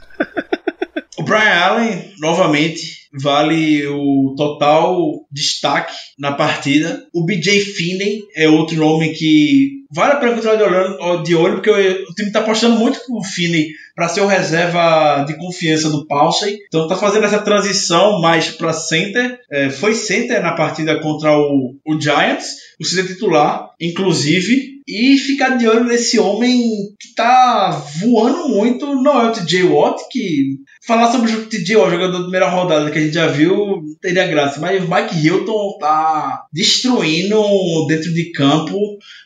O 1.17 1.23
Brian 1.23 1.59
Allen, 1.59 2.11
novamente, 2.19 3.03
vale 3.21 3.85
o 3.87 4.33
total 4.35 5.25
destaque 5.31 5.93
na 6.17 6.31
partida. 6.31 7.05
O 7.13 7.25
BJ 7.25 7.59
Finney 7.61 8.21
é 8.35 8.49
outro 8.49 8.75
nome 8.77 9.13
que 9.13 9.83
vale 9.93 10.13
a 10.13 10.15
pena 10.15 10.33
continuar 10.33 10.55
de 10.55 10.63
olho, 10.63 11.23
de 11.23 11.35
olho 11.35 11.53
porque 11.55 11.69
o 11.69 12.13
time 12.15 12.29
está 12.29 12.39
apostando 12.39 12.77
muito 12.77 12.99
pro 13.05 13.21
Finney 13.21 13.67
para 13.95 14.09
ser 14.09 14.21
o 14.21 14.27
reserva 14.27 15.23
de 15.27 15.37
confiança 15.37 15.89
do 15.89 16.07
Paulsen. 16.07 16.57
Então 16.67 16.83
está 16.83 16.95
fazendo 16.95 17.25
essa 17.25 17.39
transição 17.39 18.19
mais 18.19 18.49
para 18.49 18.73
center. 18.73 19.39
É, 19.51 19.69
foi 19.69 19.93
center 19.93 20.41
na 20.41 20.53
partida 20.53 20.99
contra 20.99 21.37
o, 21.37 21.75
o 21.85 22.01
Giants, 22.01 22.55
o 22.79 22.85
center 22.85 23.07
titular, 23.07 23.69
inclusive. 23.79 24.72
E 24.87 25.17
ficar 25.17 25.57
de 25.57 25.67
olho 25.67 25.85
nesse 25.85 26.19
homem 26.19 26.61
que 26.99 27.13
tá 27.15 27.69
voando 27.99 28.49
muito, 28.49 28.85
não 29.01 29.21
é 29.21 29.29
o 29.29 29.31
TJ 29.31 29.63
Watt, 29.63 30.01
que 30.11 30.57
falar 30.85 31.11
sobre 31.11 31.31
o 31.31 31.45
TJ 31.45 31.75
Watt, 31.77 31.91
jogador 31.91 32.11
da 32.11 32.23
primeira 32.23 32.49
rodada 32.49 32.91
que 32.91 32.99
a 32.99 33.01
gente 33.01 33.13
já 33.13 33.27
viu, 33.27 33.55
não 33.55 33.95
teria 34.01 34.27
graça. 34.27 34.59
Mas 34.59 34.83
o 34.83 34.93
Mike 34.93 35.25
Hilton 35.25 35.77
tá 35.79 36.45
destruindo 36.51 37.41
dentro 37.87 38.13
de 38.13 38.31
campo, 38.31 38.77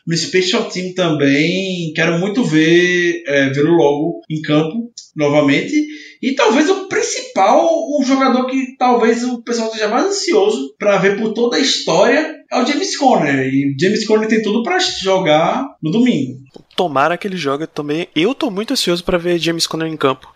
no 0.06 0.16
Special 0.16 0.64
Team 0.64 0.94
também. 0.94 1.92
Quero 1.94 2.18
muito 2.18 2.44
ver, 2.44 3.22
é, 3.26 3.50
vê-lo 3.50 3.72
logo 3.72 4.20
em 4.30 4.40
campo 4.42 4.92
novamente. 5.16 5.74
E 6.20 6.34
talvez 6.34 6.68
o 6.68 6.86
principal, 6.88 7.64
o 7.66 8.02
jogador 8.04 8.46
que 8.46 8.76
talvez 8.76 9.24
o 9.24 9.42
pessoal 9.42 9.68
esteja 9.68 9.88
mais 9.88 10.06
ansioso 10.06 10.74
para 10.78 10.98
ver 10.98 11.18
por 11.18 11.32
toda 11.32 11.56
a 11.56 11.60
história 11.60 12.36
é 12.50 12.60
o 12.60 12.66
James 12.66 12.96
Conner. 12.96 13.46
E 13.46 13.76
James 13.78 14.06
Conner 14.06 14.28
tem 14.28 14.42
tudo 14.42 14.62
para 14.62 14.78
jogar 14.78 15.76
no 15.82 15.90
domingo. 15.90 16.40
Tomara 16.74 17.16
que 17.16 17.28
ele 17.28 17.36
jogue 17.36 17.66
também. 17.66 18.08
Eu 18.14 18.34
tô 18.34 18.50
muito 18.50 18.72
ansioso 18.72 19.04
para 19.04 19.18
ver 19.18 19.38
James 19.38 19.66
Conner 19.66 19.88
em 19.88 19.96
campo. 19.96 20.32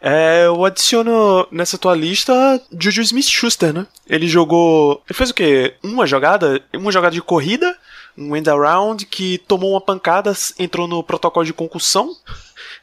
É, 0.00 0.44
eu 0.46 0.64
adiciono 0.64 1.46
nessa 1.50 1.78
tua 1.78 1.94
lista 1.94 2.60
Juju 2.78 3.02
Smith-Schuster, 3.02 3.72
né? 3.72 3.86
Ele 4.08 4.28
jogou. 4.28 5.02
Ele 5.08 5.16
fez 5.16 5.30
o 5.30 5.34
quê? 5.34 5.74
Uma 5.82 6.06
jogada? 6.06 6.62
Uma 6.74 6.92
jogada 6.92 7.14
de 7.14 7.22
corrida, 7.22 7.76
um 8.16 8.36
end 8.36 8.48
around 8.48 9.06
que 9.06 9.38
tomou 9.48 9.72
uma 9.72 9.80
pancada, 9.80 10.32
entrou 10.58 10.86
no 10.86 11.02
protocolo 11.02 11.44
de 11.44 11.52
concussão. 11.52 12.14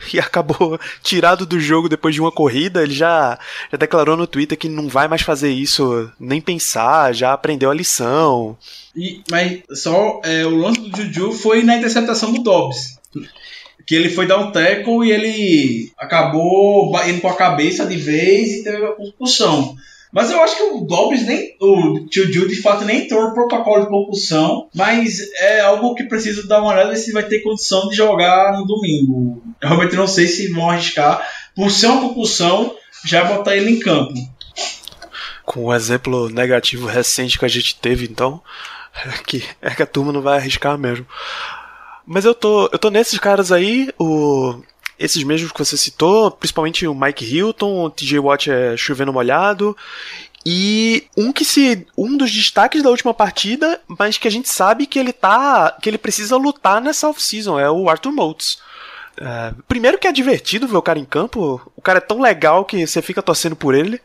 e 0.13 0.19
acabou 0.19 0.79
tirado 1.01 1.45
do 1.45 1.59
jogo 1.59 1.89
depois 1.89 2.15
de 2.15 2.21
uma 2.21 2.31
corrida. 2.31 2.83
Ele 2.83 2.93
já, 2.93 3.37
já 3.71 3.77
declarou 3.77 4.17
no 4.17 4.27
Twitter 4.27 4.57
que 4.57 4.69
não 4.69 4.87
vai 4.87 5.07
mais 5.07 5.21
fazer 5.21 5.51
isso, 5.51 6.09
nem 6.19 6.41
pensar, 6.41 7.13
já 7.13 7.33
aprendeu 7.33 7.69
a 7.69 7.73
lição. 7.73 8.57
E, 8.95 9.21
mas 9.29 9.61
só 9.71 10.21
é, 10.23 10.45
o 10.45 10.55
lance 10.55 10.81
do 10.81 10.97
Juju 10.97 11.31
foi 11.31 11.63
na 11.63 11.77
interceptação 11.77 12.31
do 12.33 12.43
Dobbs. 12.43 12.99
Que 13.85 13.95
ele 13.95 14.09
foi 14.09 14.25
dar 14.25 14.37
um 14.37 14.51
tackle 14.51 15.05
e 15.05 15.11
ele 15.11 15.91
acabou 15.97 16.97
indo 17.05 17.19
com 17.19 17.27
a 17.27 17.35
cabeça 17.35 17.85
de 17.85 17.97
vez 17.97 18.53
e 18.53 18.63
teve 18.63 18.85
a 18.85 18.93
concussão. 18.93 19.75
Mas 20.13 20.30
eu 20.30 20.41
acho 20.43 20.56
que 20.56 20.63
o 20.63 20.82
Dobbs 20.82 21.26
nem. 21.26 21.58
O 21.60 22.06
Juju 22.10 22.47
de 22.47 22.62
fato 22.62 22.86
nem 22.86 23.06
entrou 23.06 23.23
no 23.23 23.34
protocolo 23.34 23.84
de 23.84 23.89
concussão. 23.89 24.69
Mas 24.76 25.19
é 25.39 25.62
algo 25.62 25.95
que 25.95 26.04
precisa 26.04 26.47
dar 26.47 26.62
uma 26.62 26.71
olhada 26.71 26.95
se 26.95 27.12
vai 27.12 27.23
ter 27.23 27.41
condição 27.41 27.89
de 27.89 27.95
jogar 27.95 28.54
no 28.54 28.67
domingo. 28.67 29.41
Eu 29.60 29.69
realmente 29.69 29.95
não 29.95 30.08
sei 30.08 30.28
se 30.28 30.54
vão 30.54 30.69
arriscar. 30.69 31.28
Por 31.56 31.71
ser 31.71 31.88
uma 31.88 32.10
concussão, 32.10 32.76
já 33.04 33.23
botar 33.23 33.56
ele 33.56 33.71
em 33.71 33.80
campo. 33.80 34.13
Com 35.43 35.65
o 35.65 35.73
exemplo 35.73 36.30
negativo 36.30 36.86
recente 36.86 37.39
que 37.39 37.45
a 37.45 37.49
gente 37.49 37.76
teve, 37.80 38.06
então. 38.06 38.39
É 39.08 39.23
que, 39.26 39.43
é 39.60 39.71
que 39.71 39.82
a 39.82 39.88
turma 39.88 40.13
não 40.13 40.21
vai 40.21 40.38
arriscar 40.38 40.78
mesmo. 40.78 41.08
Mas 42.06 42.26
eu 42.26 42.36
tô, 42.36 42.69
eu 42.71 42.78
tô 42.78 42.91
nesses 42.91 43.17
caras 43.17 43.52
aí, 43.52 43.89
o, 43.97 44.62
esses 45.03 45.21
mesmos 45.23 45.51
que 45.51 45.59
você 45.59 45.75
citou, 45.75 46.31
principalmente 46.31 46.87
o 46.87 46.95
Mike 46.95 47.25
Hilton, 47.25 47.83
o 47.83 47.89
TJ 47.89 48.19
Watt 48.19 48.49
é 48.49 48.77
chovendo 48.77 49.11
molhado. 49.11 49.75
E 50.45 51.07
um 51.17 51.31
que 51.31 51.43
se. 51.45 51.85
um 51.97 52.17
dos 52.17 52.31
destaques 52.31 52.81
da 52.81 52.89
última 52.89 53.13
partida, 53.13 53.79
mas 53.87 54.17
que 54.17 54.27
a 54.27 54.31
gente 54.31 54.49
sabe 54.49 54.85
que 54.85 54.97
ele 54.97 55.13
tá. 55.13 55.77
que 55.81 55.89
ele 55.89 55.97
precisa 55.97 56.37
lutar 56.37 56.81
nessa 56.81 57.09
off-season, 57.09 57.59
é 57.59 57.69
o 57.69 57.89
Arthur 57.89 58.11
Moultz. 58.11 58.59
É, 59.17 59.53
primeiro 59.67 59.97
que 59.97 60.07
é 60.07 60.11
divertido 60.11 60.67
ver 60.67 60.77
o 60.77 60.81
cara 60.81 60.99
em 60.99 61.05
campo, 61.05 61.61
o 61.75 61.81
cara 61.81 61.99
é 61.99 62.01
tão 62.01 62.19
legal 62.19 62.65
que 62.65 62.85
você 62.85 63.01
fica 63.01 63.21
torcendo 63.21 63.55
por 63.55 63.75
ele. 63.75 64.01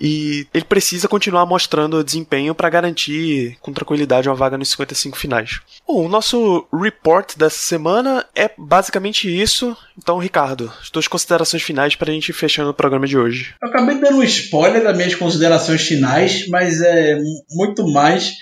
E 0.00 0.46
ele 0.52 0.64
precisa 0.64 1.08
continuar 1.08 1.46
mostrando 1.46 2.04
desempenho 2.04 2.54
para 2.54 2.70
garantir 2.70 3.56
com 3.60 3.72
tranquilidade 3.72 4.28
uma 4.28 4.34
vaga 4.34 4.58
nos 4.58 4.70
55 4.70 5.16
finais. 5.16 5.60
Bom, 5.86 6.04
o 6.04 6.08
nosso 6.08 6.66
report 6.72 7.36
dessa 7.36 7.58
semana 7.58 8.24
é 8.34 8.50
basicamente 8.56 9.28
isso. 9.28 9.76
Então, 9.96 10.18
Ricardo, 10.18 10.72
as 10.80 10.90
tuas 10.90 11.08
considerações 11.08 11.62
finais 11.62 11.96
para 11.96 12.10
a 12.10 12.14
gente 12.14 12.28
ir 12.28 12.34
fechando 12.34 12.70
o 12.70 12.74
programa 12.74 13.06
de 13.06 13.16
hoje. 13.16 13.54
Eu 13.62 13.68
acabei 13.68 13.98
dando 13.98 14.18
um 14.18 14.22
spoiler 14.22 14.82
das 14.82 14.96
minhas 14.96 15.14
considerações 15.14 15.82
finais, 15.82 16.46
mas 16.48 16.80
é 16.80 17.18
muito 17.50 17.86
mais 17.88 18.34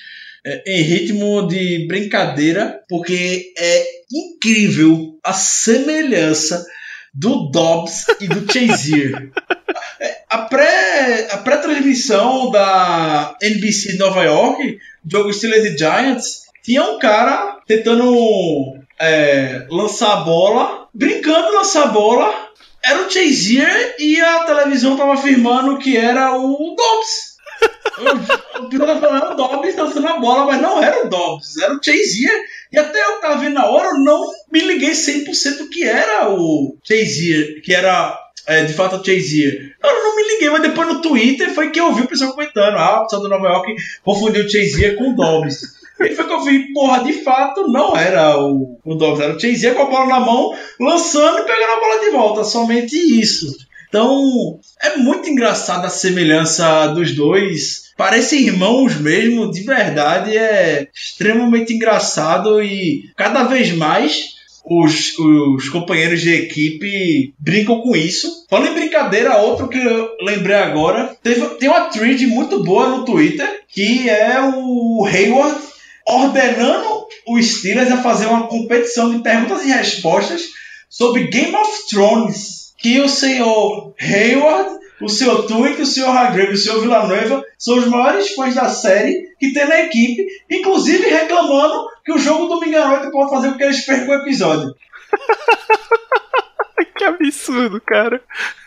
é, 0.47 0.63
em 0.67 0.83
ritmo 0.83 1.47
de 1.49 1.87
brincadeira, 1.87 2.81
porque 2.89 3.53
é 3.57 3.85
incrível 4.13 5.19
a 5.25 5.33
semelhança 5.33 6.67
do 7.15 7.51
Dobbs 7.51 8.07
e 8.21 8.29
do 8.29 8.51
Chazier. 8.53 9.31
a 10.35 10.39
pré 10.39 11.29
a 11.31 11.39
pré-transmissão 11.39 12.51
da 12.51 13.37
NBC 13.41 13.93
de 13.93 13.99
Nova 13.99 14.25
York, 14.25 14.79
jogo 15.09 15.33
Steelers 15.33 15.65
e 15.65 15.79
Giants, 15.79 16.47
tinha 16.61 16.83
um 16.83 16.99
cara 16.99 17.61
tentando 17.69 18.75
é, 18.99 19.65
lançar 19.71 20.13
a 20.13 20.21
bola, 20.25 20.89
brincando 20.93 21.53
lançar 21.53 21.85
a 21.85 21.89
bola. 21.89 22.49
Era 22.85 23.07
o 23.07 23.11
Chazier 23.11 23.95
e 23.99 24.21
a 24.21 24.41
televisão 24.41 24.97
tava 24.97 25.15
afirmando 25.15 25.79
que 25.79 25.97
era 25.97 26.37
o 26.37 26.75
Dobbs. 26.75 27.35
o 28.61 28.69
piloto 28.69 29.01
falando 29.01 29.33
o 29.33 29.37
Dobbs 29.37 29.77
lançando 29.77 30.09
a 30.09 30.19
bola, 30.19 30.47
mas 30.47 30.61
não 30.61 30.83
era 30.83 31.07
o 31.07 31.09
Dobbs, 31.09 31.57
era 31.59 31.75
o 31.75 31.83
Chazier. 31.83 32.45
E 32.73 32.79
até 32.79 33.01
eu 33.01 33.21
tava 33.21 33.39
vendo 33.39 33.55
na 33.55 33.67
hora, 33.67 33.91
eu 33.91 34.01
não 34.01 34.33
me 34.51 34.61
liguei 34.61 34.91
100% 34.91 35.69
que 35.71 35.85
era 35.85 36.29
o 36.29 36.77
Chazier, 36.83 37.63
que 37.63 37.73
era 37.73 38.24
é, 38.47 38.65
de 38.65 38.73
fato 38.73 38.97
o 38.97 39.05
Chazier. 39.05 39.75
Eu 39.83 39.93
não 39.93 40.17
me 40.17 40.23
liguei, 40.23 40.51
mas 40.51 40.63
depois 40.63 40.89
no 40.89 41.01
Twitter 41.01 41.53
foi 41.55 41.71
que 41.71 41.81
eu 41.81 41.93
vi 41.93 42.03
o 42.03 42.09
pessoal 42.09 42.33
comentando. 42.33 42.77
Ah, 42.77 43.01
o 43.01 43.05
pessoal 43.05 43.23
do 43.23 43.29
Nova 43.29 43.49
York 43.49 43.75
confundiu 44.03 44.45
o 44.45 44.51
Chazier 44.51 44.97
com 44.97 45.11
o 45.11 45.17
Dobbs. 45.17 45.75
E 46.01 46.13
foi 46.13 46.27
que 46.27 46.33
eu 46.33 46.43
vi, 46.43 46.73
porra, 46.73 47.05
de 47.05 47.13
fato 47.13 47.69
não 47.69 47.97
era 47.97 48.37
o, 48.37 48.81
o 48.85 48.95
Dobbs, 48.97 49.21
era 49.21 49.37
o 49.37 49.41
Chazier 49.41 49.75
com 49.75 49.83
a 49.83 49.87
bola 49.87 50.07
na 50.07 50.19
mão, 50.19 50.53
lançando 50.81 51.39
e 51.39 51.43
pegando 51.45 51.73
a 51.73 51.81
bola 51.81 52.01
de 52.01 52.11
volta. 52.11 52.43
Somente 52.43 52.97
isso. 52.97 53.57
Então, 53.89 54.59
é 54.83 54.97
muito 54.97 55.31
engraçada 55.31 55.87
a 55.87 55.91
semelhança 55.91 56.89
dos 56.89 57.15
dois. 57.15 57.93
Parecem 57.97 58.41
irmãos 58.41 58.97
mesmo, 58.97 59.49
de 59.53 59.61
verdade. 59.61 60.37
É 60.37 60.89
extremamente 60.93 61.73
engraçado 61.73 62.61
e 62.61 63.05
cada 63.17 63.45
vez 63.45 63.71
mais 63.73 64.34
os, 64.65 65.19
os 65.19 65.69
companheiros 65.69 66.21
de 66.21 66.33
equipe 66.33 67.35
brincam 67.39 67.81
com 67.81 67.95
isso. 67.95 68.47
Falando 68.49 68.69
em 68.69 68.81
brincadeira, 68.81 69.39
outro 69.39 69.69
que 69.69 69.79
eu 69.79 70.11
lembrei 70.23 70.57
agora, 70.57 71.15
teve, 71.23 71.41
tem 71.57 71.69
uma 71.69 71.89
thread 71.89 72.27
muito 72.27 72.63
boa 72.63 72.89
no 72.89 73.05
Twitter, 73.05 73.63
que 73.69 74.09
é 74.09 74.41
o 74.41 75.05
Hayward 75.05 75.61
ordenando 76.07 77.05
os 77.27 77.47
Steelers 77.47 77.91
a 77.91 78.03
fazer 78.03 78.27
uma 78.27 78.47
competição 78.47 79.11
de 79.11 79.23
perguntas 79.23 79.65
e 79.65 79.71
respostas 79.71 80.43
sobre 80.89 81.29
Game 81.29 81.55
of 81.55 81.89
Thrones. 81.89 82.65
Que 82.79 83.01
o 83.01 83.09
senhor 83.09 83.95
Hayward 83.99 84.85
o 85.01 85.09
senhor 85.09 85.47
Twink, 85.47 85.83
o 85.83 85.87
senhor 85.87 86.09
Hargrave 86.09 86.53
e 86.53 86.55
o 86.55 86.57
senhor 86.57 86.81
Villanueva 86.81 87.45
são 87.59 87.77
os 87.77 87.87
maiores 87.87 88.31
fãs 88.31 88.55
da 88.55 88.69
série 88.69 89.29
que 89.39 89.53
tem 89.53 89.67
na 89.67 89.81
equipe, 89.83 90.25
inclusive 90.51 91.09
reclamando 91.09 91.87
que 92.05 92.13
o 92.13 92.19
jogo 92.19 92.47
domingo 92.47 92.77
à 92.77 92.89
noite 92.89 93.11
pode 93.11 93.31
fazer 93.31 93.51
com 93.51 93.57
que 93.57 93.65
eles 93.65 93.87
percam 93.87 94.09
o 94.09 94.21
episódio. 94.21 94.75
que 96.97 97.05
absurdo, 97.05 97.81
cara. 97.81 98.21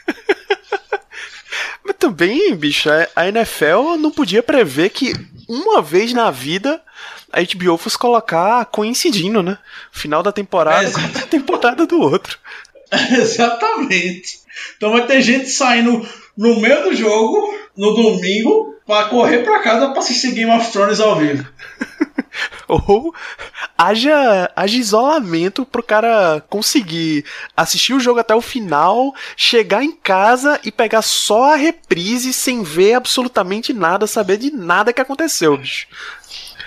Mas 1.83 1.95
também, 1.97 2.55
bicho, 2.55 2.89
a 3.15 3.27
NFL 3.27 3.97
não 3.99 4.11
podia 4.11 4.43
prever 4.43 4.89
que 4.89 5.13
uma 5.47 5.81
vez 5.81 6.13
na 6.13 6.29
vida 6.29 6.81
a 7.31 7.41
HBO 7.41 7.77
fosse 7.77 7.97
colocar 7.97 8.65
coincidindo, 8.65 9.43
né? 9.43 9.57
Final 9.91 10.23
da 10.23 10.31
temporada 10.31 10.87
é, 10.87 10.91
com 10.91 10.99
a 10.99 11.27
temporada 11.27 11.85
do 11.85 11.99
outro. 11.99 12.37
Exatamente. 13.11 14.39
Então 14.75 14.91
vai 14.91 15.05
ter 15.05 15.21
gente 15.21 15.49
saindo 15.49 16.07
no 16.35 16.59
meio 16.59 16.83
do 16.83 16.95
jogo, 16.95 17.53
no 17.75 17.93
domingo, 17.93 18.75
para 18.85 19.09
correr 19.09 19.39
para 19.39 19.61
casa 19.61 19.89
para 19.89 19.99
assistir 19.99 20.31
Game 20.31 20.51
of 20.51 20.71
Thrones 20.71 20.99
ao 20.99 21.17
vivo. 21.17 21.45
Ou 22.67 23.13
haja, 23.77 24.51
haja 24.55 24.77
isolamento 24.77 25.65
pro 25.65 25.83
cara 25.83 26.43
conseguir 26.49 27.25
assistir 27.55 27.93
o 27.93 27.99
jogo 27.99 28.19
até 28.19 28.35
o 28.35 28.41
final, 28.41 29.13
chegar 29.35 29.83
em 29.83 29.91
casa 29.91 30.59
e 30.63 30.71
pegar 30.71 31.01
só 31.01 31.53
a 31.53 31.55
reprise 31.55 32.33
sem 32.33 32.63
ver 32.63 32.93
absolutamente 32.93 33.73
nada, 33.73 34.07
saber 34.07 34.37
de 34.37 34.51
nada 34.51 34.93
que 34.93 35.01
aconteceu, 35.01 35.57
bicho. 35.57 35.87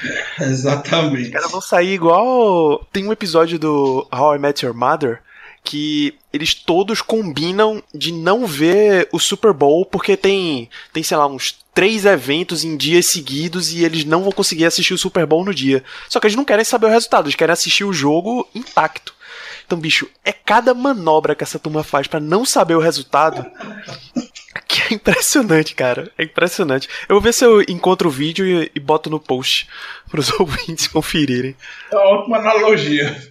Exatamente. 0.41 1.25
Os 1.25 1.31
caras 1.31 1.51
vão 1.51 1.61
sair 1.61 1.93
igual. 1.93 2.87
Tem 2.93 3.07
um 3.07 3.13
episódio 3.13 3.59
do 3.59 4.07
How 4.13 4.35
I 4.35 4.39
Met 4.39 4.65
Your 4.65 4.75
Mother 4.75 5.21
que 5.63 6.15
eles 6.33 6.55
todos 6.55 7.03
combinam 7.03 7.83
de 7.95 8.13
não 8.13 8.47
ver 8.47 9.09
o 9.13 9.19
Super 9.19 9.53
Bowl 9.53 9.85
porque 9.85 10.17
tem, 10.17 10.71
tem 10.93 11.03
sei 11.03 11.17
lá, 11.17 11.27
uns 11.27 11.59
três 11.75 12.05
eventos 12.05 12.65
em 12.65 12.77
dias 12.77 13.07
seguidos 13.07 13.73
e 13.73 13.85
eles 13.85 14.05
não 14.05 14.23
vão 14.23 14.33
conseguir 14.33 14.65
assistir 14.65 14.95
o 14.95 14.99
Super 14.99 15.27
Bowl 15.27 15.45
no 15.45 15.55
dia. 15.55 15.85
Só 16.09 16.19
que 16.19 16.27
eles 16.27 16.37
não 16.37 16.45
querem 16.45 16.65
saber 16.65 16.87
o 16.87 16.91
resultado, 16.91 17.27
eles 17.27 17.37
querem 17.37 17.53
assistir 17.53 17.85
o 17.85 17.93
jogo 17.93 18.49
intacto. 18.55 19.15
Então, 19.67 19.79
bicho, 19.79 20.09
é 20.25 20.33
cada 20.33 20.75
manobra 20.75 21.35
que 21.35 21.45
essa 21.45 21.59
turma 21.59 21.85
faz 21.85 22.09
para 22.09 22.19
não 22.19 22.45
saber 22.45 22.75
o 22.75 22.81
resultado 22.81 23.47
que 24.67 24.83
é 24.83 24.95
impressionante, 24.95 25.75
cara. 25.75 26.11
É 26.17 26.25
impressionante. 26.25 26.89
Eu 27.09 27.15
vou 27.15 27.21
ver 27.21 27.33
se 27.33 27.45
eu 27.45 27.61
encontro 27.63 28.09
o 28.09 28.13
vídeo 28.13 28.47
e, 28.47 28.71
e 28.75 28.81
boto 28.81 29.11
no 29.11 29.21
post 29.21 29.69
para 30.09 30.21
os 30.21 30.33
ouvintes 30.39 30.87
conferirem. 30.87 31.57
É 31.91 31.97
uma 31.97 32.05
ótima 32.05 32.39
analogia. 32.39 33.31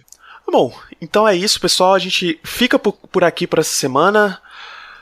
Bom, 0.50 0.74
então 1.00 1.26
é 1.28 1.36
isso, 1.36 1.60
pessoal. 1.60 1.94
A 1.94 1.98
gente 1.98 2.40
fica 2.42 2.78
por, 2.78 3.22
aqui 3.22 3.46
por 3.46 3.60
essa 3.60 3.72
semana. 3.72 4.40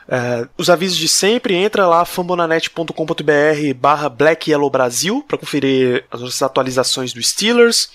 É, 0.07 0.47
os 0.57 0.69
avisos 0.69 0.97
de 0.97 1.07
sempre, 1.07 1.55
entra 1.55 1.87
lá 1.87 2.05
fambonanet.com.br 2.05 3.73
barra 3.75 4.09
Black 4.09 4.49
Yellow 4.49 4.69
Brasil 4.69 5.23
para 5.27 5.37
conferir 5.37 6.05
as 6.11 6.41
atualizações 6.41 7.13
do 7.13 7.21
Steelers. 7.21 7.89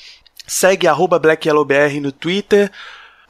Segue 0.47 0.87
arroba 0.87 1.19
BlackYellowBR 1.19 2.01
no 2.01 2.13
Twitter. 2.13 2.71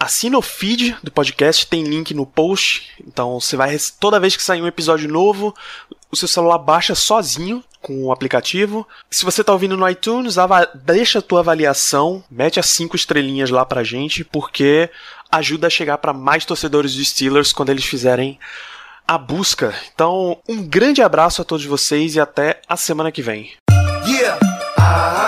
Assina 0.00 0.36
o 0.36 0.42
feed 0.42 0.96
do 1.02 1.10
podcast, 1.10 1.66
tem 1.66 1.84
link 1.84 2.12
no 2.12 2.26
post. 2.26 2.90
Então 3.06 3.38
você 3.38 3.56
vai. 3.56 3.76
Toda 4.00 4.18
vez 4.18 4.36
que 4.36 4.42
sair 4.42 4.60
um 4.60 4.66
episódio 4.66 5.08
novo, 5.08 5.54
o 6.10 6.16
seu 6.16 6.26
celular 6.26 6.58
baixa 6.58 6.94
sozinho 6.94 7.62
com 7.84 8.04
o 8.04 8.10
aplicativo. 8.10 8.88
Se 9.10 9.26
você 9.26 9.42
está 9.42 9.52
ouvindo 9.52 9.76
no 9.76 9.86
iTunes, 9.86 10.36
deixa 10.74 11.18
a 11.18 11.22
tua 11.22 11.40
avaliação, 11.40 12.24
mete 12.30 12.58
as 12.58 12.70
cinco 12.70 12.96
estrelinhas 12.96 13.50
lá 13.50 13.62
pra 13.62 13.84
gente, 13.84 14.24
porque 14.24 14.88
ajuda 15.30 15.66
a 15.66 15.70
chegar 15.70 15.98
para 15.98 16.14
mais 16.14 16.46
torcedores 16.46 16.94
dos 16.94 17.08
Steelers 17.08 17.52
quando 17.52 17.68
eles 17.68 17.84
fizerem 17.84 18.38
a 19.06 19.18
busca. 19.18 19.74
Então, 19.94 20.38
um 20.48 20.66
grande 20.66 21.02
abraço 21.02 21.42
a 21.42 21.44
todos 21.44 21.66
vocês 21.66 22.14
e 22.14 22.20
até 22.20 22.62
a 22.66 22.76
semana 22.76 23.12
que 23.12 23.20
vem. 23.20 23.52
Yeah. 24.06 24.38
Uh 24.78 25.23